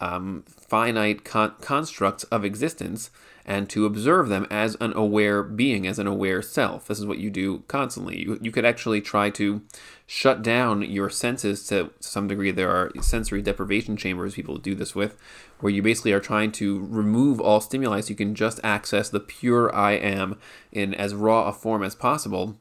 um, 0.00 0.44
finite 0.46 1.24
con- 1.24 1.54
constructs 1.60 2.24
of 2.24 2.44
existence 2.44 3.10
and 3.48 3.66
to 3.70 3.86
observe 3.86 4.28
them 4.28 4.46
as 4.50 4.76
an 4.78 4.92
aware 4.94 5.42
being, 5.42 5.86
as 5.86 5.98
an 5.98 6.06
aware 6.06 6.42
self. 6.42 6.86
This 6.86 6.98
is 6.98 7.06
what 7.06 7.16
you 7.16 7.30
do 7.30 7.60
constantly. 7.66 8.20
You, 8.20 8.38
you 8.42 8.52
could 8.52 8.66
actually 8.66 9.00
try 9.00 9.30
to 9.30 9.62
shut 10.06 10.42
down 10.42 10.82
your 10.82 11.08
senses 11.08 11.66
to 11.68 11.90
some 11.98 12.28
degree. 12.28 12.50
There 12.50 12.70
are 12.70 12.92
sensory 13.00 13.40
deprivation 13.40 13.96
chambers 13.96 14.34
people 14.34 14.58
do 14.58 14.74
this 14.74 14.94
with, 14.94 15.16
where 15.60 15.72
you 15.72 15.80
basically 15.80 16.12
are 16.12 16.20
trying 16.20 16.52
to 16.52 16.86
remove 16.90 17.40
all 17.40 17.62
stimuli 17.62 18.02
so 18.02 18.10
you 18.10 18.16
can 18.16 18.34
just 18.34 18.60
access 18.62 19.08
the 19.08 19.18
pure 19.18 19.74
I 19.74 19.92
am 19.92 20.38
in 20.70 20.92
as 20.92 21.14
raw 21.14 21.48
a 21.48 21.52
form 21.54 21.82
as 21.82 21.94
possible 21.94 22.58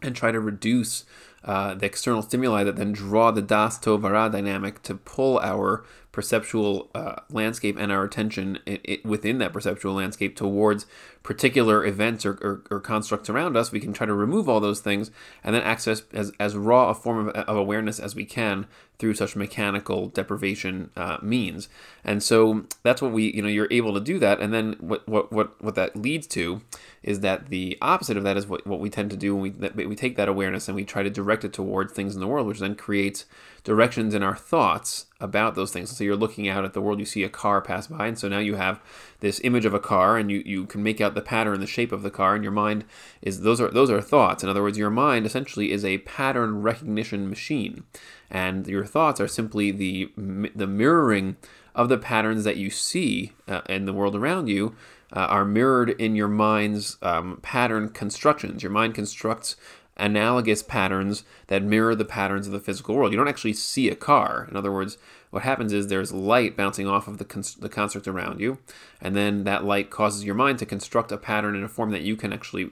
and 0.00 0.16
try 0.16 0.32
to 0.32 0.40
reduce 0.40 1.04
uh, 1.44 1.74
the 1.74 1.84
external 1.84 2.22
stimuli 2.22 2.64
that 2.64 2.76
then 2.76 2.92
draw 2.92 3.30
the 3.30 3.42
das 3.42 3.78
tovara 3.78 4.32
dynamic 4.32 4.82
to 4.84 4.94
pull 4.94 5.38
our 5.40 5.84
perceptual 6.12 6.90
uh, 6.94 7.16
landscape 7.30 7.76
and 7.78 7.90
our 7.90 8.04
attention 8.04 8.58
it, 8.66 8.80
it, 8.84 9.04
within 9.04 9.38
that 9.38 9.52
perceptual 9.52 9.94
landscape 9.94 10.36
towards 10.36 10.86
particular 11.22 11.84
events 11.84 12.26
or, 12.26 12.32
or, 12.42 12.62
or, 12.70 12.80
constructs 12.80 13.30
around 13.30 13.56
us, 13.56 13.70
we 13.70 13.78
can 13.78 13.92
try 13.92 14.06
to 14.06 14.14
remove 14.14 14.48
all 14.48 14.58
those 14.58 14.80
things 14.80 15.10
and 15.44 15.54
then 15.54 15.62
access 15.62 16.02
as, 16.12 16.32
as 16.40 16.56
raw 16.56 16.88
a 16.88 16.94
form 16.94 17.28
of, 17.28 17.34
of 17.34 17.56
awareness 17.56 18.00
as 18.00 18.14
we 18.14 18.24
can 18.24 18.66
through 18.98 19.14
such 19.14 19.34
mechanical 19.34 20.06
deprivation 20.08 20.90
uh, 20.96 21.18
means. 21.22 21.68
And 22.04 22.22
so 22.22 22.66
that's 22.84 23.02
what 23.02 23.12
we, 23.12 23.32
you 23.32 23.42
know, 23.42 23.48
you're 23.48 23.68
able 23.70 23.94
to 23.94 24.00
do 24.00 24.18
that. 24.20 24.40
And 24.40 24.52
then 24.52 24.76
what, 24.78 25.08
what, 25.08 25.32
what, 25.32 25.60
what 25.62 25.74
that 25.74 25.96
leads 25.96 26.26
to 26.28 26.62
is 27.02 27.18
that 27.18 27.48
the 27.48 27.76
opposite 27.82 28.16
of 28.16 28.22
that 28.22 28.36
is 28.36 28.46
what, 28.46 28.64
what 28.64 28.78
we 28.78 28.88
tend 28.88 29.10
to 29.10 29.16
do 29.16 29.34
when 29.34 29.42
we, 29.42 29.50
that 29.50 29.74
we 29.74 29.96
take 29.96 30.14
that 30.16 30.28
awareness 30.28 30.68
and 30.68 30.76
we 30.76 30.84
try 30.84 31.02
to 31.02 31.10
direct 31.10 31.44
it 31.44 31.52
towards 31.52 31.92
things 31.92 32.14
in 32.14 32.20
the 32.20 32.28
world, 32.28 32.46
which 32.46 32.60
then 32.60 32.76
creates 32.76 33.24
directions 33.64 34.14
in 34.14 34.22
our 34.22 34.36
thoughts 34.36 35.06
about 35.20 35.54
those 35.54 35.72
things. 35.72 35.96
So 35.96 36.04
you're 36.04 36.16
looking 36.16 36.48
out 36.48 36.64
at 36.64 36.72
the 36.72 36.80
world, 36.80 37.00
you 37.00 37.04
see 37.04 37.24
a 37.24 37.28
car 37.28 37.60
pass 37.60 37.88
by, 37.88 38.06
and 38.06 38.18
so 38.18 38.28
now 38.28 38.38
you 38.38 38.54
have 38.56 38.80
this 39.20 39.40
image 39.44 39.64
of 39.64 39.74
a 39.74 39.80
car, 39.80 40.16
and 40.16 40.30
you, 40.30 40.42
you 40.44 40.66
can 40.66 40.82
make 40.82 41.00
out 41.12 41.14
the 41.14 41.28
pattern, 41.28 41.60
the 41.60 41.66
shape 41.66 41.92
of 41.92 42.02
the 42.02 42.10
car, 42.10 42.34
and 42.34 42.42
your 42.42 42.52
mind 42.52 42.84
is 43.20 43.42
those 43.42 43.60
are 43.60 43.70
those 43.70 43.90
are 43.90 44.00
thoughts. 44.00 44.42
In 44.42 44.48
other 44.48 44.62
words, 44.62 44.78
your 44.78 44.90
mind 44.90 45.26
essentially 45.26 45.70
is 45.70 45.84
a 45.84 45.98
pattern 45.98 46.62
recognition 46.62 47.28
machine, 47.28 47.84
and 48.30 48.66
your 48.66 48.84
thoughts 48.84 49.20
are 49.20 49.28
simply 49.28 49.70
the 49.70 50.10
the 50.16 50.66
mirroring 50.66 51.36
of 51.74 51.88
the 51.88 51.98
patterns 51.98 52.44
that 52.44 52.56
you 52.56 52.70
see 52.70 53.32
uh, 53.48 53.62
in 53.68 53.84
the 53.84 53.92
world 53.92 54.16
around 54.16 54.48
you. 54.48 54.74
Uh, 55.14 55.26
are 55.28 55.44
mirrored 55.44 55.90
in 55.90 56.16
your 56.16 56.26
mind's 56.26 56.96
um, 57.02 57.38
pattern 57.42 57.90
constructions. 57.90 58.62
Your 58.62 58.72
mind 58.72 58.94
constructs 58.94 59.56
analogous 60.02 60.64
patterns 60.64 61.22
that 61.46 61.62
mirror 61.62 61.94
the 61.94 62.04
patterns 62.04 62.48
of 62.48 62.52
the 62.52 62.60
physical 62.60 62.96
world. 62.96 63.12
You 63.12 63.18
don't 63.18 63.28
actually 63.28 63.52
see 63.52 63.88
a 63.88 63.94
car. 63.94 64.48
In 64.50 64.56
other 64.56 64.72
words, 64.72 64.98
what 65.30 65.44
happens 65.44 65.72
is 65.72 65.86
there's 65.86 66.12
light 66.12 66.56
bouncing 66.56 66.88
off 66.88 67.06
of 67.06 67.18
the, 67.18 67.56
the 67.60 67.68
construct 67.68 68.08
around 68.08 68.40
you, 68.40 68.58
and 69.00 69.14
then 69.14 69.44
that 69.44 69.64
light 69.64 69.90
causes 69.90 70.24
your 70.24 70.34
mind 70.34 70.58
to 70.58 70.66
construct 70.66 71.12
a 71.12 71.16
pattern 71.16 71.54
in 71.54 71.62
a 71.62 71.68
form 71.68 71.92
that 71.92 72.02
you 72.02 72.16
can 72.16 72.32
actually, 72.32 72.70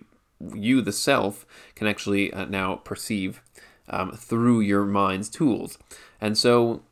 you, 0.52 0.82
the 0.82 0.92
self, 0.92 1.46
can 1.76 1.87
actually 1.87 2.32
uh, 2.32 2.46
now 2.46 2.75
perceive 2.75 3.40
um, 3.88 4.10
through 4.12 4.60
your 4.60 4.84
mind's 4.84 5.28
tools. 5.28 5.78
And 6.20 6.37
so 6.37 6.82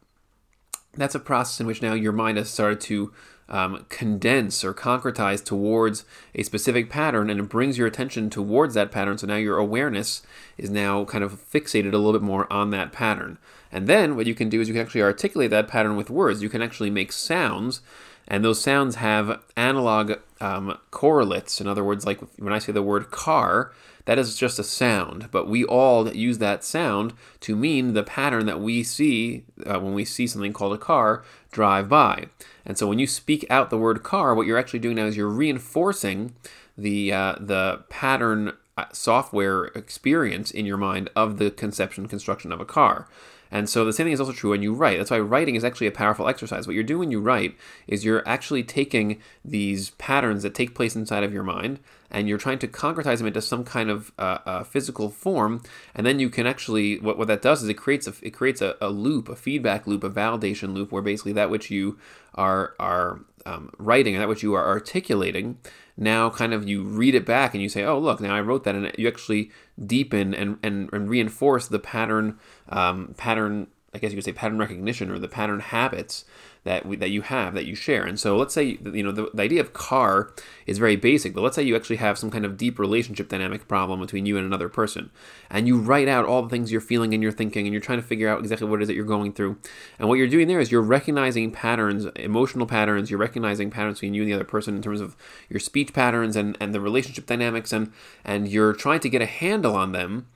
that's 0.95 1.17
a 1.17 1.21
process 1.21 1.61
in 1.61 1.67
which 1.67 1.83
now 1.83 1.95
your 1.95 2.13
mind 2.13 2.39
has 2.39 2.49
started 2.49 2.81
to 2.83 3.13
um, 3.49 3.87
condense 3.89 4.65
or 4.65 4.75
concretize 4.75 5.45
towards 5.45 6.05
a 6.35 6.43
specific 6.43 6.91
pattern 6.91 7.31
and 7.31 7.41
it 7.41 7.49
brings 7.49 7.79
your 7.79 7.87
attention 7.87 8.31
towards 8.31 8.75
that 8.75 8.91
pattern. 8.91 9.19
So 9.19 9.27
now 9.27 9.37
your 9.37 9.57
awareness 9.57 10.23
is 10.57 10.71
now 10.71 11.05
kind 11.05 11.25
of 11.25 11.33
fixated 11.51 11.93
a 11.93 11.99
little 11.99 12.13
bit 12.13 12.23
more 12.23 12.51
on 12.53 12.71
that 12.71 12.93
pattern. 12.93 13.39
And 13.71 13.87
then 13.87 14.17
what 14.17 14.27
you 14.27 14.35
can 14.35 14.49
do 14.49 14.61
is 14.61 14.69
you 14.69 14.75
can 14.75 14.83
actually 14.83 15.03
articulate 15.03 15.51
that 15.51 15.69
pattern 15.69 15.97
with 15.97 16.11
words. 16.11 16.43
You 16.43 16.49
can 16.49 16.63
actually 16.63 16.91
make 16.91 17.13
sounds, 17.13 17.81
and 18.27 18.45
those 18.45 18.61
sounds 18.61 18.97
have 18.97 19.43
analog 19.57 20.15
um, 20.41 20.79
correlates. 20.91 21.61
In 21.61 21.67
other 21.67 21.85
words, 21.85 22.07
like 22.07 22.21
when 22.39 22.53
I 22.53 22.59
say 22.59 22.73
the 22.73 22.83
word 22.83 23.11
car, 23.11 23.73
that 24.07 24.19
is 24.19 24.37
just 24.37 24.59
a 24.59 24.65
sound, 24.65 25.29
but 25.31 25.49
we 25.49 25.65
all 25.65 26.09
use 26.09 26.39
that 26.39 26.65
sound 26.65 27.13
to 27.41 27.55
mean 27.55 27.93
the 27.93 28.03
pattern 28.03 28.47
that 28.47 28.59
we 28.59 28.83
see 28.83 29.45
uh, 29.67 29.79
when 29.81 29.93
we 29.93 30.07
see 30.07 30.27
something 30.27 30.55
called 30.55 30.73
a 30.73 30.79
car 30.79 31.23
drive 31.51 31.89
by. 31.89 32.27
And 32.65 32.77
so 32.77 32.87
when 32.87 32.99
you 32.99 33.07
speak 33.07 33.47
out 33.49 33.71
the 33.71 33.79
word 33.79 34.03
car, 34.03 34.35
what 34.35 34.47
you're 34.47 34.59
actually 34.59 34.81
doing 34.81 34.97
now 34.97 35.07
is 35.07 35.17
you're 35.17 35.29
reinforcing 35.29 36.35
the 36.77 37.13
uh, 37.13 37.37
the 37.41 37.85
pattern 37.89 38.53
uh, 38.77 38.85
software 38.93 39.65
experience 39.67 40.51
in 40.51 40.67
your 40.67 40.77
mind 40.77 41.11
of 41.17 41.39
the 41.39 41.51
conception 41.51 42.07
construction 42.07 42.53
of 42.53 42.61
a 42.61 42.65
car. 42.65 43.09
And 43.51 43.69
so 43.69 43.85
the 43.85 43.93
same 43.93 44.07
thing 44.07 44.13
is 44.13 44.21
also 44.21 44.33
true 44.33 44.51
when 44.51 44.63
you 44.63 44.75
write. 44.75 44.99
That's 44.99 45.11
why 45.11 45.19
writing 45.19 45.55
is 45.55 45.65
actually 45.65 45.87
a 45.87 45.93
powerful 45.93 46.29
exercise. 46.29 46.67
What 46.67 46.75
you're 46.75 46.85
doing 46.85 47.01
when 47.01 47.11
you 47.11 47.21
write 47.21 47.57
is 47.87 48.05
you're 48.05 48.27
actually 48.29 48.63
taking 48.63 49.21
these 49.45 49.91
patterns 49.91 50.43
that 50.43 50.55
take 50.55 50.75
place 50.75 50.95
inside 50.95 51.25
of 51.25 51.33
your 51.33 51.43
mind 51.43 51.81
and 52.11 52.29
you're 52.29 52.39
trying 52.39 52.59
to 52.59 52.69
concretize 52.69 53.19
them 53.19 53.27
into 53.27 53.43
some 53.43 53.65
kind 53.65 53.91
of 53.91 54.13
uh, 54.19 54.39
uh, 54.47 54.65
physical 54.65 55.11
form. 55.11 55.63
And 55.95 56.07
then 56.07 56.19
you 56.19 56.31
can 56.31 56.47
actually, 56.47 56.99
what, 56.99 57.19
what 57.19 57.29
that 57.29 57.43
does 57.43 57.63
is 57.63 57.69
it 57.69 57.75
creates 57.75 58.07
a, 58.07 58.15
it 58.23 58.31
creates 58.31 58.61
a, 58.61 58.77
a 58.81 58.89
loop, 58.89 59.29
a 59.29 59.37
feedback 59.37 59.87
loop, 59.87 60.05
a 60.05 60.11
validation 60.11 60.75
loop, 60.75 60.93
where 60.93 61.03
basically 61.03 61.33
that 61.33 61.51
which 61.51 61.71
you 61.71 61.99
are 62.35 62.75
are 62.79 63.21
um, 63.47 63.71
writing 63.79 64.15
and 64.15 64.23
that 64.23 64.29
which 64.29 64.43
you 64.43 64.55
are 64.55 64.67
articulating 64.67 65.59
now 65.99 66.31
kind 66.31 66.55
of 66.55 66.67
you 66.69 66.85
read 66.85 67.15
it 67.15 67.27
back 67.27 67.55
and 67.55 67.63
you 67.63 67.69
say, 67.69 67.85
oh, 67.85 67.99
look, 67.99 68.21
now 68.21 68.35
I 68.35 68.41
wrote 68.41 68.63
that. 68.65 68.77
And 68.77 68.93
you 68.97 69.09
actually 69.09 69.51
deepen 69.85 70.33
and, 70.33 70.59
and, 70.63 70.89
and 70.93 71.11
reinforce 71.11 71.67
the 71.67 71.81
pattern, 71.81 72.39
um, 72.69 73.15
pattern, 73.17 73.67
I 73.93 73.99
guess 73.99 74.13
you 74.13 74.17
could 74.17 74.25
say 74.25 74.33
pattern 74.33 74.59
recognition 74.59 75.11
or 75.11 75.19
the 75.19 75.29
pattern 75.29 75.59
habits 75.59 76.25
that 76.65 76.87
we, 76.87 76.97
that 76.97 77.11
you 77.11 77.23
have 77.23 77.55
that 77.55 77.67
you 77.67 77.75
share. 77.75 78.05
And 78.05 78.19
so 78.19 78.37
let's 78.37 78.55
say 78.55 78.79
you 78.93 79.03
know 79.03 79.13
the, 79.13 79.31
the 79.33 79.43
idea 79.43 79.61
of 79.61 79.73
car 79.73 80.33
is 80.67 80.79
very 80.79 80.97
basic, 80.97 81.35
but 81.35 81.43
let's 81.43 81.57
say 81.57 81.63
you 81.63 81.77
actually 81.77 81.97
have 81.97 82.19
some 82.19 82.31
kind 82.31 82.45
of 82.45 82.57
deep 82.57 82.79
relationship 82.79 83.29
dynamic 83.29 83.69
problem 83.69 84.01
between 84.01 84.27
you 84.27 84.37
and 84.37 84.47
another 84.47 84.69
person, 84.69 85.11
and 85.51 85.67
you 85.67 85.79
write 85.79 86.09
out 86.09 86.25
all 86.25 86.43
the 86.43 86.49
things 86.49 86.71
you're 86.73 86.81
feeling 86.81 87.15
and 87.15 87.23
you're 87.23 87.33
thinking, 87.33 87.67
and 87.67 87.73
you're 87.73 87.81
trying 87.81 88.01
to 88.01 88.07
figure 88.07 88.29
out 88.29 88.41
exactly 88.41 88.69
what 88.69 88.81
it 88.81 88.83
is 88.83 88.89
that 88.89 88.95
you're 88.95 89.05
going 89.05 89.33
through. 89.33 89.59
And 89.99 90.09
what 90.09 90.17
you're 90.17 90.29
doing 90.29 90.49
there 90.49 90.61
is 90.61 90.71
you're 90.71 90.83
recognizing 90.83 91.51
patterns, 91.51 92.07
emotional 92.17 92.67
patterns. 92.67 93.11
You're 93.11 93.21
recognizing 93.21 93.71
patterns 93.71 93.99
between 93.99 94.15
you 94.15 94.23
and 94.23 94.31
the 94.31 94.35
other 94.35 94.45
person 94.45 94.77
in 94.77 94.83
terms 94.83 95.01
of 95.01 95.17
your 95.49 95.61
speech 95.61 95.93
patterns 95.93 96.37
and 96.37 96.57
and 96.61 96.75
the 96.75 96.81
relationship 96.81 97.27
dynamics, 97.27 97.73
and 97.73 97.93
and 98.25 98.49
you're 98.49 98.73
trying 98.73 99.01
to 99.01 99.09
get 99.09 99.23
a 99.23 99.27
handle 99.27 99.75
on 99.75 99.93
them 99.93 100.27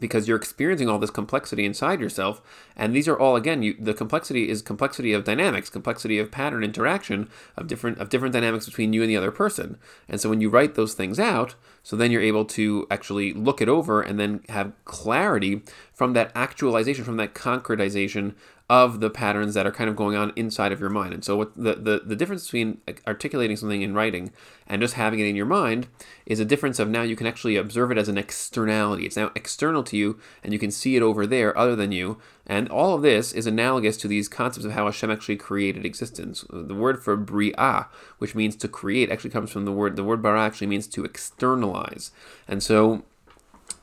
because 0.00 0.26
you're 0.26 0.36
experiencing 0.36 0.88
all 0.88 0.98
this 0.98 1.10
complexity 1.10 1.64
inside 1.64 2.00
yourself 2.00 2.40
and 2.76 2.94
these 2.94 3.08
are 3.08 3.18
all 3.18 3.36
again 3.36 3.62
you, 3.62 3.74
the 3.78 3.94
complexity 3.94 4.48
is 4.48 4.62
complexity 4.62 5.12
of 5.12 5.24
dynamics 5.24 5.70
complexity 5.70 6.18
of 6.18 6.30
pattern 6.30 6.64
interaction 6.64 7.28
of 7.56 7.66
different 7.66 7.98
of 7.98 8.08
different 8.08 8.32
dynamics 8.32 8.66
between 8.66 8.92
you 8.92 9.02
and 9.02 9.10
the 9.10 9.16
other 9.16 9.30
person. 9.30 9.78
And 10.08 10.20
so 10.20 10.28
when 10.28 10.40
you 10.40 10.50
write 10.50 10.74
those 10.74 10.94
things 10.94 11.18
out 11.18 11.54
so 11.82 11.96
then 11.96 12.10
you're 12.10 12.22
able 12.22 12.44
to 12.44 12.86
actually 12.90 13.32
look 13.32 13.60
it 13.60 13.68
over 13.68 14.00
and 14.02 14.18
then 14.18 14.42
have 14.48 14.72
clarity 14.84 15.62
from 15.92 16.12
that 16.12 16.30
actualization 16.34 17.04
from 17.04 17.16
that 17.16 17.34
concretization 17.34 18.34
of 18.70 19.00
the 19.00 19.08
patterns 19.08 19.54
that 19.54 19.66
are 19.66 19.72
kind 19.72 19.88
of 19.88 19.96
going 19.96 20.14
on 20.14 20.30
inside 20.36 20.72
of 20.72 20.80
your 20.80 20.90
mind. 20.90 21.14
And 21.14 21.24
so 21.24 21.36
what 21.36 21.54
the, 21.54 21.74
the, 21.74 22.02
the 22.04 22.16
difference 22.16 22.44
between 22.44 22.80
articulating 23.06 23.56
something 23.56 23.80
in 23.80 23.94
writing 23.94 24.30
and 24.66 24.82
just 24.82 24.94
having 24.94 25.20
it 25.20 25.26
in 25.26 25.36
your 25.36 25.46
mind 25.46 25.86
is 26.26 26.38
a 26.38 26.44
difference 26.44 26.78
of 26.78 26.88
now 26.88 27.00
you 27.00 27.16
can 27.16 27.26
actually 27.26 27.56
observe 27.56 27.90
it 27.90 27.96
as 27.96 28.10
an 28.10 28.18
externality. 28.18 29.06
It's 29.06 29.16
now 29.16 29.30
external 29.34 29.82
to 29.84 29.96
you 29.96 30.18
and 30.44 30.52
you 30.52 30.58
can 30.58 30.70
see 30.70 30.96
it 30.96 31.02
over 31.02 31.26
there 31.26 31.56
other 31.56 31.74
than 31.74 31.92
you. 31.92 32.18
And 32.46 32.68
all 32.68 32.94
of 32.94 33.00
this 33.00 33.32
is 33.32 33.46
analogous 33.46 33.96
to 33.98 34.08
these 34.08 34.28
concepts 34.28 34.66
of 34.66 34.72
how 34.72 34.84
Hashem 34.84 35.10
actually 35.10 35.36
created 35.36 35.86
existence. 35.86 36.44
The 36.50 36.74
word 36.74 37.02
for 37.02 37.16
bri'ah, 37.16 37.86
which 38.18 38.34
means 38.34 38.54
to 38.56 38.68
create, 38.68 39.10
actually 39.10 39.30
comes 39.30 39.50
from 39.50 39.64
the 39.64 39.72
word, 39.72 39.96
the 39.96 40.04
word 40.04 40.20
bara 40.20 40.42
actually 40.42 40.66
means 40.66 40.86
to 40.88 41.04
externalize. 41.04 42.10
And 42.46 42.62
so 42.62 43.04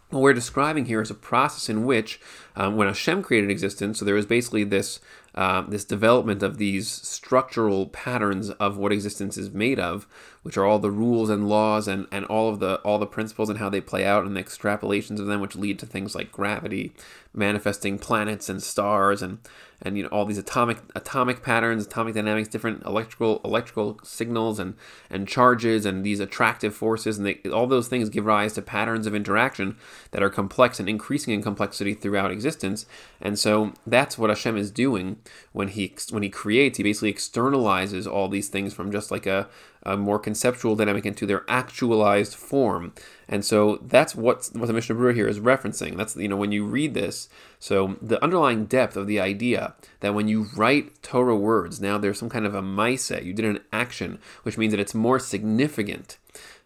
what 0.10 0.22
we're 0.22 0.34
describing 0.34 0.86
here 0.86 1.02
is 1.02 1.10
a 1.10 1.16
process 1.16 1.70
in 1.70 1.86
which, 1.86 2.20
um, 2.56 2.76
when 2.76 2.88
Hashem 2.88 3.22
created 3.24 3.50
existence, 3.50 4.00
so 4.00 4.06
there 4.06 4.16
was 4.16 4.26
basically 4.26 4.64
this 4.64 5.00
uh, 5.36 5.62
this 5.68 5.84
development 5.84 6.42
of 6.42 6.58
these 6.58 6.90
structural 6.90 7.88
patterns 7.88 8.50
of 8.52 8.78
what 8.78 8.94
existence 8.94 9.38
is 9.38 9.52
made 9.52 9.80
of, 9.80 10.08
which 10.46 10.58
are 10.58 10.66
all 10.66 10.78
the 10.78 10.92
rules 10.92 11.28
and 11.28 11.50
laws 11.50 11.88
and, 11.88 12.06
and 12.12 12.24
all 12.26 12.50
of 12.50 12.60
the 12.60 12.76
all 12.82 13.00
the 13.00 13.08
principles 13.08 13.50
and 13.50 13.58
how 13.58 13.68
they 13.68 13.82
play 13.82 14.06
out 14.06 14.26
and 14.26 14.38
the 14.38 14.44
extrapolations 14.44 15.20
of 15.20 15.26
them, 15.26 15.42
which 15.42 15.56
lead 15.56 15.80
to 15.80 15.88
things 15.88 16.14
like 16.14 16.32
gravity, 16.32 16.94
manifesting 17.34 17.98
planets 17.98 18.48
and 18.48 18.62
stars 18.62 19.24
and 19.24 19.40
and 19.82 19.98
you 19.98 20.04
know 20.04 20.10
all 20.10 20.24
these 20.24 20.38
atomic 20.38 20.78
atomic 20.94 21.42
patterns, 21.42 21.88
atomic 21.88 22.14
dynamics, 22.14 22.48
different 22.48 22.86
electrical 22.86 23.42
electrical 23.44 24.00
signals 24.04 24.60
and 24.60 24.76
and 25.10 25.28
charges 25.28 25.84
and 25.84 26.06
these 26.06 26.20
attractive 26.20 26.76
forces 26.76 27.18
and 27.18 27.26
they, 27.26 27.50
all 27.50 27.66
those 27.66 27.88
things 27.88 28.10
give 28.10 28.24
rise 28.24 28.54
to 28.54 28.62
patterns 28.62 29.08
of 29.08 29.16
interaction 29.16 29.76
that 30.12 30.22
are 30.22 30.30
complex 30.30 30.80
and 30.80 30.88
increasing 30.88 31.34
in 31.34 31.42
complexity 31.42 31.96
throughout 31.96 32.30
existence. 32.30 32.86
And 33.20 33.40
so 33.40 33.74
that's 33.88 34.16
what 34.16 34.30
Hashem 34.30 34.58
is 34.58 34.70
doing 34.70 35.18
when 35.54 35.70
he 35.70 35.96
when 36.12 36.22
he 36.22 36.30
creates. 36.30 36.78
He 36.78 36.84
basically 36.84 37.12
externalizes 37.12 38.06
all 38.06 38.30
these 38.30 38.48
things 38.48 38.76
from 38.76 38.92
just 38.92 39.10
like 39.10 39.26
a 39.26 39.50
a 39.86 39.96
more 39.96 40.20
conceptual 40.20 40.76
dynamic 40.76 41.06
into 41.06 41.26
their 41.26 41.44
actualized 41.48 42.36
form. 42.36 42.94
And 43.28 43.44
so 43.44 43.80
that's 43.84 44.16
what, 44.16 44.50
what 44.54 44.68
the 44.68 44.74
Mishnah 44.74 44.96
Berurah 44.96 45.16
here 45.16 45.28
is 45.28 45.40
referencing. 45.40 45.98
That's, 45.98 46.16
you 46.16 46.28
know, 46.28 46.38
when 46.38 46.52
you 46.52 46.66
read 46.66 46.94
this, 46.94 47.30
so 47.60 47.98
the 48.02 48.24
underlying 48.24 48.66
depth 48.66 48.96
of 48.98 49.08
the 49.08 49.20
idea 49.20 49.76
that 50.02 50.14
when 50.14 50.28
you 50.28 50.48
write 50.56 51.02
Torah 51.02 51.36
words, 51.36 51.82
now 51.82 51.98
there's 51.98 52.20
some 52.20 52.30
kind 52.30 52.46
of 52.46 52.56
a 52.56 52.62
mindset, 52.62 53.26
you 53.26 53.34
did 53.34 53.46
an 53.46 53.62
action, 53.72 54.20
which 54.44 54.58
means 54.58 54.72
that 54.72 54.80
it's 54.80 54.96
more 54.96 55.20
significant. 55.20 56.18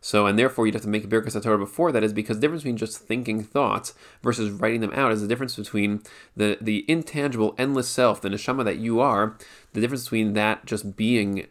So, 0.02 0.26
and 0.26 0.40
therefore 0.40 0.66
you'd 0.66 0.76
have 0.76 0.84
to 0.84 0.90
make 0.90 1.04
a 1.04 1.08
Birkas 1.08 1.42
Torah 1.42 1.58
before 1.58 1.92
that 1.92 2.04
is 2.04 2.14
because 2.14 2.38
the 2.38 2.42
difference 2.42 2.64
between 2.64 2.78
just 2.78 3.00
thinking 3.00 3.44
thoughts 3.44 3.94
versus 4.24 4.50
writing 4.50 4.80
them 4.80 4.94
out 4.94 5.12
is 5.12 5.22
the 5.22 5.28
difference 5.28 5.56
between 5.56 6.02
the, 6.38 6.58
the 6.62 6.86
intangible, 6.88 7.54
endless 7.58 7.90
self, 7.90 8.22
the 8.22 8.30
neshama 8.30 8.64
that 8.64 8.78
you 8.78 9.00
are, 9.02 9.38
the 9.74 9.82
difference 9.82 10.04
between 10.04 10.34
that 10.34 10.66
just 10.66 10.96
being 10.96 11.48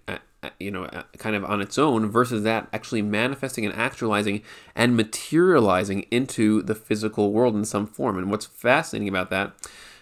you 0.60 0.70
know, 0.70 0.88
kind 1.18 1.34
of 1.34 1.44
on 1.44 1.60
its 1.60 1.78
own 1.78 2.10
versus 2.10 2.44
that 2.44 2.68
actually 2.72 3.02
manifesting 3.02 3.66
and 3.66 3.74
actualizing 3.74 4.42
and 4.74 4.96
materializing 4.96 6.02
into 6.10 6.62
the 6.62 6.74
physical 6.74 7.32
world 7.32 7.54
in 7.54 7.64
some 7.64 7.86
form. 7.86 8.16
And 8.18 8.30
what's 8.30 8.46
fascinating 8.46 9.08
about 9.08 9.30
that, 9.30 9.52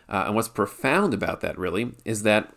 uh, 0.09 0.25
and 0.27 0.35
what's 0.35 0.49
profound 0.49 1.15
about 1.15 1.41
that, 1.41 1.59
really, 1.59 1.93
is 2.05 2.23
that 2.23 2.53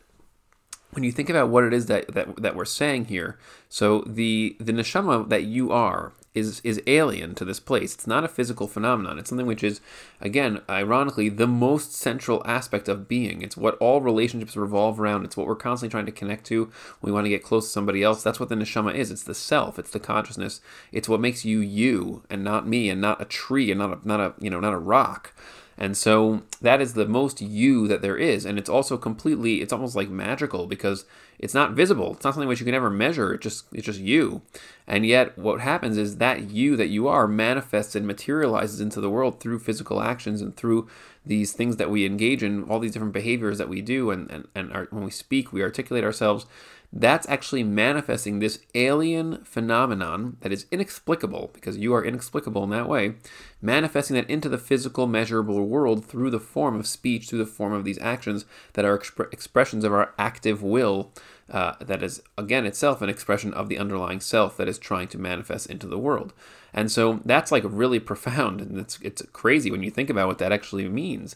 when 0.92 1.04
you 1.04 1.12
think 1.12 1.30
about 1.30 1.50
what 1.50 1.64
it 1.64 1.74
is 1.74 1.86
that, 1.86 2.14
that, 2.14 2.42
that 2.42 2.56
we're 2.56 2.66
saying 2.66 3.06
here, 3.06 3.38
so 3.70 4.04
the 4.08 4.58
the 4.60 4.74
neshama 4.74 5.30
that 5.30 5.44
you 5.44 5.72
are 5.72 6.14
is 6.34 6.62
is 6.64 6.82
alien 6.86 7.34
to 7.36 7.46
this 7.46 7.60
place. 7.60 7.94
It's 7.94 8.08
not 8.08 8.24
a 8.24 8.28
physical 8.28 8.68
phenomenon. 8.68 9.18
It's 9.18 9.30
something 9.30 9.48
which 9.48 9.64
is, 9.64 9.82
again, 10.22 10.62
ironically, 10.70 11.30
the 11.30 11.48
most 11.48 11.94
central 11.94 12.42
aspect 12.46 12.88
of 12.88 13.08
being. 13.08 13.42
It's 13.42 13.58
what 13.58 13.76
all 13.78 14.02
relationships 14.02 14.56
revolve 14.56 15.00
around. 15.00 15.26
It's 15.26 15.36
what 15.36 15.48
we're 15.48 15.56
constantly 15.56 15.92
trying 15.92 16.06
to 16.06 16.12
connect 16.12 16.46
to. 16.48 16.72
We 17.02 17.12
want 17.12 17.26
to 17.26 17.30
get 17.30 17.44
close 17.44 17.66
to 17.66 17.72
somebody 17.72 18.04
else. 18.04 18.22
That's 18.22 18.40
what 18.40 18.50
the 18.50 18.56
neshama 18.56 18.94
is. 18.94 19.12
It's 19.12 19.24
the 19.24 19.36
self. 19.36 19.80
It's 19.80 19.92
the 19.92 20.00
consciousness. 20.00 20.62
It's 20.92 21.10
what 21.10 21.22
makes 21.22 21.46
you 21.46 21.60
you 21.60 22.24
and 22.30 22.44
not 22.44 22.68
me 22.68 22.90
and 22.90 23.02
not 23.02 23.22
a 23.22 23.26
tree 23.26 23.72
and 23.72 23.80
not 23.80 24.04
a 24.04 24.08
not 24.08 24.20
a 24.20 24.34
you 24.40 24.50
know 24.50 24.60
not 24.60 24.74
a 24.74 24.80
rock. 24.80 25.34
And 25.80 25.96
so 25.96 26.42
that 26.62 26.82
is 26.82 26.94
the 26.94 27.08
most 27.08 27.40
you 27.40 27.88
that 27.88 28.02
there 28.02 28.18
is. 28.18 28.46
And 28.46 28.60
it's 28.60 28.70
also 28.70 28.98
completely, 28.98 29.62
it's 29.62 29.72
almost 29.72 29.96
like 29.96 30.10
magical 30.10 30.68
because 30.68 31.06
it's 31.40 31.54
not 31.54 31.72
visible. 31.72 32.12
It's 32.14 32.26
not 32.26 32.34
something 32.34 32.50
which 32.50 32.60
you 32.60 32.66
can 32.66 32.76
ever 32.76 32.90
measure. 32.90 33.34
It 33.34 33.40
just 33.40 33.64
it's 33.72 33.86
just 33.86 34.02
you. 34.02 34.42
And 34.86 35.06
yet 35.06 35.38
what 35.38 35.62
happens 35.62 35.98
is 35.98 36.18
that 36.18 36.52
you 36.52 36.76
that 36.76 36.90
you 36.90 37.08
are 37.08 37.30
manifests 37.30 37.96
and 37.96 38.06
materializes 38.06 38.82
into 38.82 39.00
the 39.00 39.10
world 39.10 39.40
through 39.40 39.60
physical 39.60 40.02
actions 40.02 40.42
and 40.42 40.54
through 40.54 40.90
these 41.26 41.54
things 41.54 41.78
that 41.78 41.90
we 41.90 42.06
engage 42.06 42.44
in, 42.44 42.64
all 42.64 42.80
these 42.80 42.92
different 42.92 43.14
behaviors 43.14 43.58
that 43.58 43.70
we 43.70 43.82
do 43.82 44.12
and, 44.12 44.30
and, 44.30 44.48
and 44.54 44.74
our, 44.74 44.88
when 44.92 45.06
we 45.06 45.12
speak, 45.12 45.54
we 45.54 45.64
articulate 45.64 46.04
ourselves 46.04 46.46
that's 46.92 47.30
actually 47.30 47.64
manifesting 47.64 48.40
this 48.40 48.60
alien 48.74 49.44
phenomenon 49.44 50.38
that 50.42 50.52
is 50.52 50.66
inexplicable, 50.72 51.52
because 51.54 51.78
you 51.78 51.94
are 51.94 52.04
inexplicable 52.04 52.64
in 52.64 52.72
that 52.72 52.90
way, 52.90 53.14
manifesting 53.62 54.16
that 54.16 54.30
into 54.30 54.50
the 54.50 54.58
physical, 54.58 55.06
measurable 55.06 55.64
world 55.66 56.04
through 56.04 56.32
the 56.32 56.40
form 56.40 56.80
of 56.80 56.88
speech, 56.88 57.30
through 57.30 57.40
the 57.40 57.46
form 57.46 57.74
of 57.74 57.84
these 57.84 58.00
actions 58.00 58.46
that 58.74 58.86
are 58.86 58.98
exp- 58.98 59.32
expressions 59.32 59.84
of 59.84 59.94
our 59.94 60.14
active 60.18 60.64
will, 60.64 61.12
uh, 61.52 61.74
that 61.80 62.02
is, 62.02 62.24
again, 62.38 62.66
itself 62.66 63.04
an 63.04 63.10
expression 63.10 63.54
of 63.54 63.70
the 63.70 63.78
underlying 63.78 64.20
self 64.20 64.58
that 64.58 64.68
is 64.68 64.80
trying 64.80 65.08
to 65.08 65.18
manifest 65.20 65.68
into 65.68 65.88
the 65.88 65.98
world. 65.98 66.34
And 66.74 66.92
so 66.92 67.20
that's 67.24 67.52
like 67.52 67.64
really 67.66 68.00
profound, 68.00 68.62
and 68.62 68.80
it's, 68.80 68.98
it's 69.04 69.22
crazy 69.32 69.70
when 69.70 69.84
you 69.84 69.92
think 69.92 70.10
about 70.10 70.28
what 70.28 70.40
that 70.40 70.52
actually 70.52 70.90
means. 70.90 71.36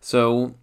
So 0.00 0.54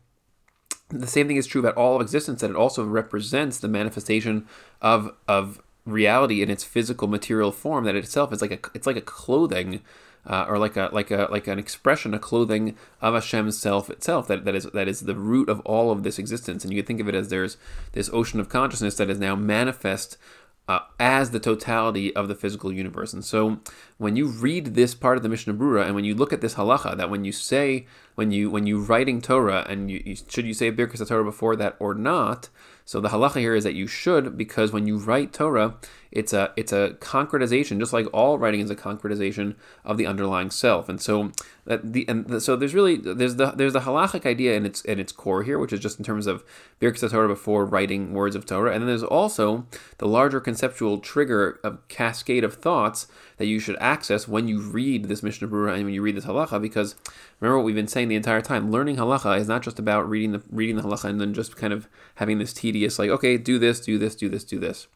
the 0.91 1.07
same 1.07 1.27
thing 1.27 1.37
is 1.37 1.47
true 1.47 1.61
about 1.61 1.75
all 1.75 1.95
of 1.95 2.01
existence 2.01 2.41
that 2.41 2.49
it 2.49 2.55
also 2.55 2.83
represents 2.83 3.57
the 3.57 3.67
manifestation 3.67 4.47
of 4.81 5.13
of 5.27 5.61
reality 5.85 6.41
in 6.41 6.49
its 6.49 6.63
physical 6.63 7.07
material 7.07 7.51
form 7.51 7.85
that 7.85 7.95
itself 7.95 8.31
is 8.31 8.41
like 8.41 8.51
a 8.51 8.59
it's 8.73 8.87
like 8.87 8.97
a 8.97 9.01
clothing 9.01 9.81
uh, 10.27 10.45
or 10.47 10.59
like 10.59 10.77
a 10.77 10.89
like 10.91 11.09
a 11.09 11.27
like 11.31 11.47
an 11.47 11.57
expression 11.57 12.13
a 12.13 12.19
clothing 12.19 12.75
of 13.01 13.15
Hashem's 13.15 13.57
self 13.57 13.89
itself 13.89 14.27
that, 14.27 14.45
that 14.45 14.53
is 14.53 14.65
that 14.65 14.87
is 14.87 15.01
the 15.01 15.15
root 15.15 15.49
of 15.49 15.59
all 15.61 15.91
of 15.91 16.03
this 16.03 16.19
existence 16.19 16.63
and 16.63 16.71
you 16.71 16.81
can 16.81 16.87
think 16.87 16.99
of 16.99 17.09
it 17.09 17.15
as 17.15 17.29
there's 17.29 17.57
this 17.93 18.09
ocean 18.13 18.39
of 18.39 18.49
consciousness 18.49 18.95
that 18.95 19.09
is 19.09 19.17
now 19.17 19.35
manifest 19.35 20.17
uh, 20.67 20.79
as 20.99 21.31
the 21.31 21.39
totality 21.39 22.15
of 22.15 22.27
the 22.27 22.35
physical 22.35 22.71
universe. 22.71 23.11
And 23.13 23.25
so 23.25 23.59
when 23.97 24.15
you 24.15 24.27
read 24.27 24.67
this 24.67 24.95
part 24.95 25.17
of 25.17 25.23
the 25.23 25.27
Mishnah 25.27 25.53
Berurah 25.53 25.85
and 25.85 25.95
when 25.95 26.05
you 26.05 26.15
look 26.15 26.31
at 26.31 26.39
this 26.39 26.55
halacha, 26.55 26.95
that 26.95 27.09
when 27.09 27.25
you 27.25 27.33
say 27.33 27.87
when 28.15 28.31
you 28.31 28.49
when 28.49 28.67
you 28.67 28.79
writing 28.79 29.21
Torah 29.21 29.65
and 29.69 29.89
you, 29.89 30.01
you 30.05 30.15
should 30.15 30.45
you 30.45 30.53
say 30.53 30.71
Birkas 30.71 31.07
Torah 31.07 31.23
before 31.23 31.55
that 31.55 31.75
or 31.79 31.93
not? 31.93 32.49
So 32.83 32.99
the 32.99 33.09
halacha 33.09 33.39
here 33.39 33.55
is 33.55 33.63
that 33.63 33.73
you 33.73 33.87
should 33.87 34.37
because 34.37 34.73
when 34.73 34.85
you 34.85 34.97
write 34.97 35.31
Torah, 35.31 35.75
it's 36.11 36.33
a 36.33 36.51
it's 36.57 36.73
a 36.73 36.97
concretization, 36.99 37.79
just 37.79 37.93
like 37.93 38.07
all 38.11 38.37
writing 38.37 38.59
is 38.59 38.69
a 38.69 38.75
concretization 38.75 39.55
of 39.85 39.97
the 39.97 40.05
underlying 40.05 40.51
self. 40.51 40.89
And 40.89 40.99
so 40.99 41.31
that 41.65 41.93
the 41.93 42.05
and 42.09 42.27
the, 42.27 42.41
so 42.41 42.55
there's 42.55 42.73
really 42.73 42.97
there's 42.97 43.37
the 43.37 43.51
there's 43.51 43.73
the 43.73 43.81
halachic 43.81 44.25
idea 44.25 44.55
in 44.55 44.65
its 44.65 44.81
in 44.81 44.99
its 44.99 45.13
core 45.13 45.43
here, 45.43 45.57
which 45.57 45.71
is 45.71 45.79
just 45.79 45.99
in 45.99 46.05
terms 46.05 46.27
of 46.27 46.43
Birkas 46.81 47.09
Torah 47.09 47.29
before 47.29 47.65
writing 47.65 48.13
words 48.13 48.35
of 48.35 48.45
Torah, 48.45 48.73
and 48.73 48.81
then 48.81 48.87
there's 48.87 49.03
also 49.03 49.65
the 49.99 50.07
larger 50.07 50.41
conceptual 50.41 50.99
trigger 50.99 51.59
of 51.63 51.87
cascade 51.87 52.43
of 52.43 52.55
thoughts 52.55 53.07
that 53.41 53.47
you 53.47 53.59
should 53.59 53.75
access 53.79 54.27
when 54.27 54.47
you 54.47 54.61
read 54.61 55.05
this 55.05 55.23
Mishnah 55.23 55.47
Berurah 55.47 55.73
and 55.73 55.85
when 55.85 55.95
you 55.95 56.03
read 56.03 56.15
this 56.15 56.25
halacha. 56.25 56.61
Because 56.61 56.93
remember 57.39 57.57
what 57.57 57.65
we've 57.65 57.73
been 57.73 57.87
saying 57.87 58.07
the 58.07 58.15
entire 58.15 58.39
time: 58.39 58.69
learning 58.69 58.97
halacha 58.97 59.35
is 59.39 59.47
not 59.47 59.63
just 59.63 59.79
about 59.79 60.07
reading 60.07 60.31
the 60.31 60.43
reading 60.51 60.75
the 60.75 60.83
halacha 60.83 61.05
and 61.05 61.19
then 61.19 61.33
just 61.33 61.55
kind 61.55 61.73
of 61.73 61.87
having 62.21 62.37
this 62.37 62.53
tedious 62.53 62.99
like 62.99 63.09
okay, 63.09 63.35
do 63.35 63.57
this, 63.57 63.79
do 63.79 63.97
this, 63.97 64.15
do 64.15 64.29
this, 64.29 64.43
do 64.43 64.59
this. 64.59 64.87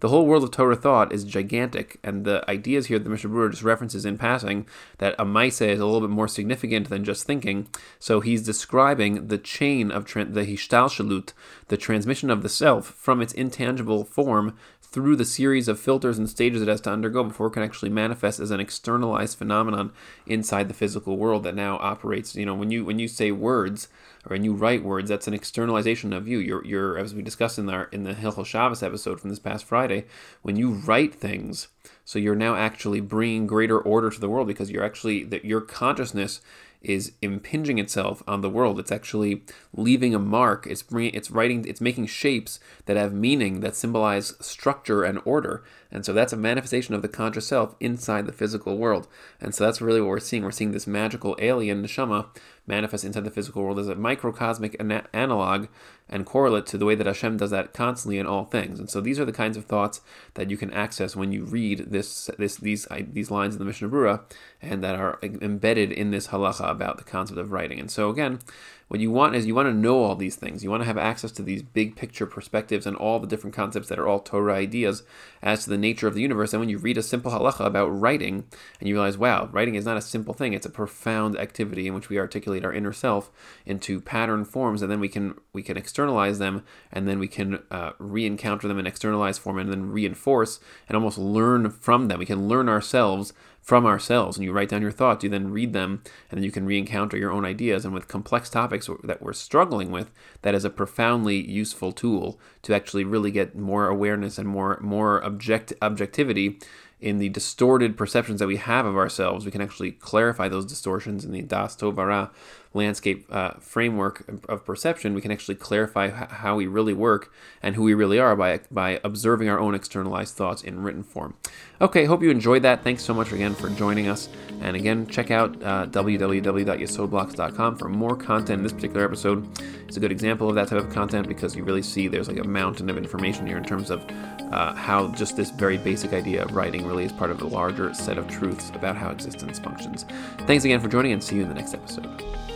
The 0.00 0.10
whole 0.10 0.26
world 0.26 0.44
of 0.44 0.50
Torah 0.50 0.76
thought 0.76 1.14
is 1.14 1.24
gigantic, 1.24 1.98
and 2.04 2.26
the 2.26 2.44
ideas 2.46 2.88
here 2.88 2.98
that 2.98 3.08
Mishnah 3.08 3.30
Berurah 3.30 3.52
just 3.52 3.62
references 3.62 4.04
in 4.04 4.18
passing 4.18 4.66
that 4.98 5.14
a 5.18 5.24
maisa 5.24 5.66
is 5.66 5.80
a 5.80 5.86
little 5.86 6.06
bit 6.06 6.12
more 6.12 6.28
significant 6.28 6.90
than 6.90 7.02
just 7.02 7.24
thinking. 7.26 7.68
So 7.98 8.20
he's 8.20 8.42
describing 8.42 9.28
the 9.28 9.38
chain 9.38 9.90
of 9.90 10.04
tra- 10.04 10.26
the 10.26 10.44
hishtalshelut, 10.44 11.32
the 11.68 11.78
transmission 11.78 12.28
of 12.28 12.42
the 12.42 12.50
self 12.50 12.88
from 12.88 13.22
its 13.22 13.32
intangible 13.32 14.04
form 14.04 14.58
through 14.82 15.16
the 15.16 15.24
series 15.24 15.68
of 15.68 15.80
filters 15.80 16.18
and 16.18 16.28
stages 16.28 16.60
it 16.60 16.68
has 16.68 16.82
to 16.82 16.92
undergo 16.92 17.24
before 17.24 17.46
it 17.46 17.52
can 17.52 17.62
actually 17.62 17.88
manifest 17.88 18.38
as 18.38 18.50
an 18.50 18.60
externalized 18.60 19.38
phenomenon 19.38 19.90
inside 20.26 20.68
the 20.68 20.74
physical 20.74 21.16
world 21.16 21.44
that 21.44 21.54
now 21.54 21.78
operates. 21.78 22.36
You 22.36 22.44
know, 22.44 22.54
when 22.54 22.70
you 22.70 22.84
when 22.84 22.98
you 22.98 23.08
say 23.08 23.30
words 23.30 23.88
or 24.24 24.34
when 24.34 24.44
you 24.44 24.54
write 24.54 24.82
words, 24.82 25.08
that's 25.08 25.28
an 25.28 25.34
externalization 25.34 26.12
of 26.12 26.26
you. 26.26 26.38
You're, 26.38 26.64
you're 26.64 26.98
as 26.98 27.14
we 27.14 27.22
discussed 27.22 27.58
in 27.58 27.68
our 27.68 27.84
in 27.92 28.04
the 28.04 28.14
Hilchot 28.14 28.46
Shabbos 28.46 28.82
episode 28.82 29.20
from 29.20 29.30
this 29.30 29.38
past 29.38 29.64
Friday, 29.64 30.06
when 30.42 30.56
you 30.56 30.70
write 30.70 31.14
things, 31.14 31.68
so 32.04 32.18
you're 32.18 32.34
now 32.34 32.54
actually 32.54 33.00
bringing 33.00 33.46
greater 33.46 33.78
order 33.78 34.10
to 34.10 34.20
the 34.20 34.28
world 34.28 34.46
because 34.46 34.70
you're 34.70 34.84
actually 34.84 35.24
that 35.24 35.44
your 35.44 35.60
consciousness 35.60 36.40
is 36.84 37.12
impinging 37.22 37.78
itself 37.78 38.22
on 38.28 38.42
the 38.42 38.50
world. 38.50 38.78
It's 38.78 38.92
actually 38.92 39.42
leaving 39.72 40.14
a 40.14 40.18
mark. 40.18 40.66
It's 40.66 40.82
bringing, 40.82 41.14
it's 41.14 41.30
writing, 41.30 41.64
it's 41.66 41.80
making 41.80 42.06
shapes 42.06 42.60
that 42.84 42.96
have 42.96 43.12
meaning 43.12 43.60
that 43.60 43.74
symbolize 43.74 44.34
structure 44.40 45.02
and 45.02 45.20
order. 45.24 45.64
And 45.90 46.04
so 46.04 46.12
that's 46.12 46.32
a 46.32 46.36
manifestation 46.36 46.94
of 46.94 47.02
the 47.02 47.08
conscious 47.08 47.46
self 47.46 47.74
inside 47.80 48.26
the 48.26 48.32
physical 48.32 48.76
world. 48.76 49.08
And 49.40 49.54
so 49.54 49.64
that's 49.64 49.80
really 49.80 50.00
what 50.00 50.10
we're 50.10 50.20
seeing. 50.20 50.44
We're 50.44 50.50
seeing 50.50 50.72
this 50.72 50.86
magical 50.86 51.36
alien 51.38 51.82
neshama 51.82 52.26
manifest 52.66 53.04
inside 53.04 53.24
the 53.24 53.30
physical 53.30 53.62
world 53.62 53.78
as 53.78 53.88
a 53.88 53.94
microcosmic 53.94 54.76
ana- 54.80 55.04
analog 55.12 55.66
and 56.08 56.26
correlate 56.26 56.66
to 56.66 56.78
the 56.78 56.84
way 56.84 56.94
that 56.94 57.06
Hashem 57.06 57.36
does 57.36 57.50
that 57.50 57.72
constantly 57.72 58.18
in 58.18 58.26
all 58.26 58.44
things. 58.44 58.78
And 58.78 58.90
so 58.90 59.00
these 59.00 59.18
are 59.18 59.24
the 59.24 59.32
kinds 59.32 59.56
of 59.56 59.64
thoughts 59.64 60.00
that 60.34 60.50
you 60.50 60.56
can 60.56 60.72
access 60.72 61.16
when 61.16 61.32
you 61.32 61.44
read 61.44 61.86
this, 61.90 62.30
this 62.38 62.56
these 62.56 62.86
these 63.12 63.30
lines 63.30 63.54
in 63.54 63.58
the 63.58 63.64
Mishnah 63.64 63.88
Berurah, 63.88 64.22
and 64.60 64.82
that 64.82 64.96
are 64.96 65.18
embedded 65.22 65.92
in 65.92 66.10
this 66.10 66.28
halacha 66.28 66.70
about 66.70 66.98
the 66.98 67.04
concept 67.04 67.38
of 67.38 67.52
writing. 67.52 67.80
And 67.80 67.90
so 67.90 68.10
again, 68.10 68.40
what 68.88 69.00
you 69.00 69.10
want 69.10 69.34
is 69.34 69.46
you 69.46 69.54
want 69.54 69.68
to 69.68 69.74
know 69.74 70.02
all 70.02 70.14
these 70.14 70.36
things. 70.36 70.62
You 70.62 70.70
want 70.70 70.82
to 70.82 70.86
have 70.86 70.98
access 70.98 71.32
to 71.32 71.42
these 71.42 71.62
big 71.62 71.96
picture 71.96 72.26
perspectives 72.26 72.86
and 72.86 72.96
all 72.96 73.18
the 73.18 73.26
different 73.26 73.56
concepts 73.56 73.88
that 73.88 73.98
are 73.98 74.06
all 74.06 74.20
Torah 74.20 74.54
ideas 74.54 75.02
as 75.42 75.64
to 75.64 75.70
the 75.70 75.78
nature 75.78 76.06
of 76.06 76.14
the 76.14 76.20
universe. 76.20 76.52
And 76.52 76.60
when 76.60 76.68
you 76.68 76.78
read 76.78 76.98
a 76.98 77.02
simple 77.02 77.32
halacha 77.32 77.64
about 77.64 77.88
writing, 77.88 78.44
and 78.78 78.88
you 78.88 78.94
realize, 78.94 79.16
wow, 79.16 79.48
writing 79.52 79.74
is 79.74 79.86
not 79.86 79.96
a 79.96 80.02
simple 80.02 80.34
thing; 80.34 80.52
it's 80.52 80.66
a 80.66 80.70
profound 80.70 81.36
activity 81.38 81.86
in 81.86 81.94
which 81.94 82.08
we 82.08 82.18
articulate 82.18 82.53
our 82.62 82.72
inner 82.74 82.92
self 82.92 83.30
into 83.64 84.02
pattern 84.02 84.44
forms, 84.44 84.82
and 84.82 84.90
then 84.90 85.00
we 85.00 85.08
can 85.08 85.34
we 85.54 85.62
can 85.62 85.78
externalize 85.78 86.38
them, 86.38 86.62
and 86.92 87.08
then 87.08 87.18
we 87.18 87.28
can 87.28 87.62
uh, 87.70 87.92
re-encounter 87.98 88.68
them 88.68 88.78
in 88.78 88.86
externalized 88.86 89.40
form, 89.40 89.58
and 89.58 89.72
then 89.72 89.90
reinforce 89.90 90.60
and 90.86 90.94
almost 90.94 91.16
learn 91.16 91.70
from 91.70 92.08
them. 92.08 92.18
We 92.18 92.26
can 92.26 92.46
learn 92.46 92.68
ourselves 92.68 93.32
from 93.64 93.86
ourselves 93.86 94.36
and 94.36 94.44
you 94.44 94.52
write 94.52 94.68
down 94.68 94.82
your 94.82 94.92
thoughts, 94.92 95.24
you 95.24 95.30
then 95.30 95.50
read 95.50 95.72
them, 95.72 96.02
and 96.30 96.36
then 96.36 96.44
you 96.44 96.52
can 96.52 96.66
re 96.66 96.76
encounter 96.76 97.16
your 97.16 97.32
own 97.32 97.46
ideas. 97.46 97.86
And 97.86 97.94
with 97.94 98.08
complex 98.08 98.50
topics 98.50 98.90
that 99.04 99.22
we're 99.22 99.32
struggling 99.32 99.90
with, 99.90 100.12
that 100.42 100.54
is 100.54 100.66
a 100.66 100.70
profoundly 100.70 101.40
useful 101.50 101.90
tool 101.90 102.38
to 102.64 102.74
actually 102.74 103.04
really 103.04 103.30
get 103.30 103.56
more 103.56 103.88
awareness 103.88 104.38
and 104.38 104.48
more, 104.48 104.78
more 104.82 105.24
object, 105.24 105.72
objectivity 105.80 106.58
in 107.00 107.18
the 107.18 107.28
distorted 107.28 107.96
perceptions 107.96 108.40
that 108.40 108.46
we 108.46 108.56
have 108.56 108.86
of 108.86 108.96
ourselves. 108.96 109.44
We 109.44 109.50
can 109.50 109.60
actually 109.60 109.92
clarify 109.92 110.48
those 110.48 110.64
distortions 110.64 111.24
in 111.24 111.32
the 111.32 111.42
Das 111.42 111.76
Tovara 111.76 112.30
landscape 112.74 113.26
uh, 113.30 113.52
framework 113.60 114.24
of 114.48 114.64
perception, 114.64 115.14
we 115.14 115.20
can 115.20 115.30
actually 115.30 115.54
clarify 115.54 116.10
how 116.10 116.56
we 116.56 116.66
really 116.66 116.92
work 116.92 117.32
and 117.62 117.76
who 117.76 117.84
we 117.84 117.94
really 117.94 118.18
are 118.18 118.34
by, 118.36 118.60
by 118.70 119.00
observing 119.04 119.48
our 119.48 119.58
own 119.58 119.74
externalized 119.74 120.34
thoughts 120.34 120.62
in 120.62 120.82
written 120.82 121.04
form. 121.04 121.34
Okay, 121.80 122.04
hope 122.04 122.22
you 122.22 122.30
enjoyed 122.30 122.62
that. 122.62 122.82
Thanks 122.82 123.02
so 123.02 123.14
much 123.14 123.32
again 123.32 123.54
for 123.54 123.68
joining 123.70 124.08
us. 124.08 124.28
And 124.60 124.76
again, 124.76 125.06
check 125.06 125.30
out 125.30 125.62
uh, 125.62 125.86
www.yesodblocks.com 125.86 127.76
for 127.76 127.88
more 127.88 128.16
content. 128.16 128.62
This 128.62 128.72
particular 128.72 129.04
episode 129.04 129.46
is 129.88 129.96
a 129.96 130.00
good 130.00 130.12
example 130.12 130.48
of 130.48 130.56
that 130.56 130.68
type 130.68 130.78
of 130.78 130.90
content 130.92 131.28
because 131.28 131.54
you 131.54 131.64
really 131.64 131.82
see 131.82 132.08
there's 132.08 132.28
like 132.28 132.38
a 132.38 132.44
mountain 132.54 132.88
of 132.88 132.96
information 132.96 133.46
here 133.46 133.58
in 133.58 133.64
terms 133.64 133.90
of 133.90 134.06
uh, 134.52 134.72
how 134.74 135.08
just 135.08 135.36
this 135.36 135.50
very 135.50 135.76
basic 135.76 136.12
idea 136.12 136.42
of 136.42 136.54
writing 136.54 136.86
really 136.86 137.04
is 137.04 137.12
part 137.12 137.30
of 137.30 137.42
a 137.42 137.46
larger 137.46 137.92
set 137.92 138.16
of 138.16 138.28
truths 138.28 138.70
about 138.70 138.96
how 138.96 139.10
existence 139.10 139.58
functions. 139.58 140.06
Thanks 140.46 140.64
again 140.64 140.80
for 140.80 140.88
joining 140.88 141.12
and 141.12 141.22
see 141.22 141.36
you 141.36 141.42
in 141.42 141.48
the 141.48 141.54
next 141.54 141.74
episode. 141.74 142.53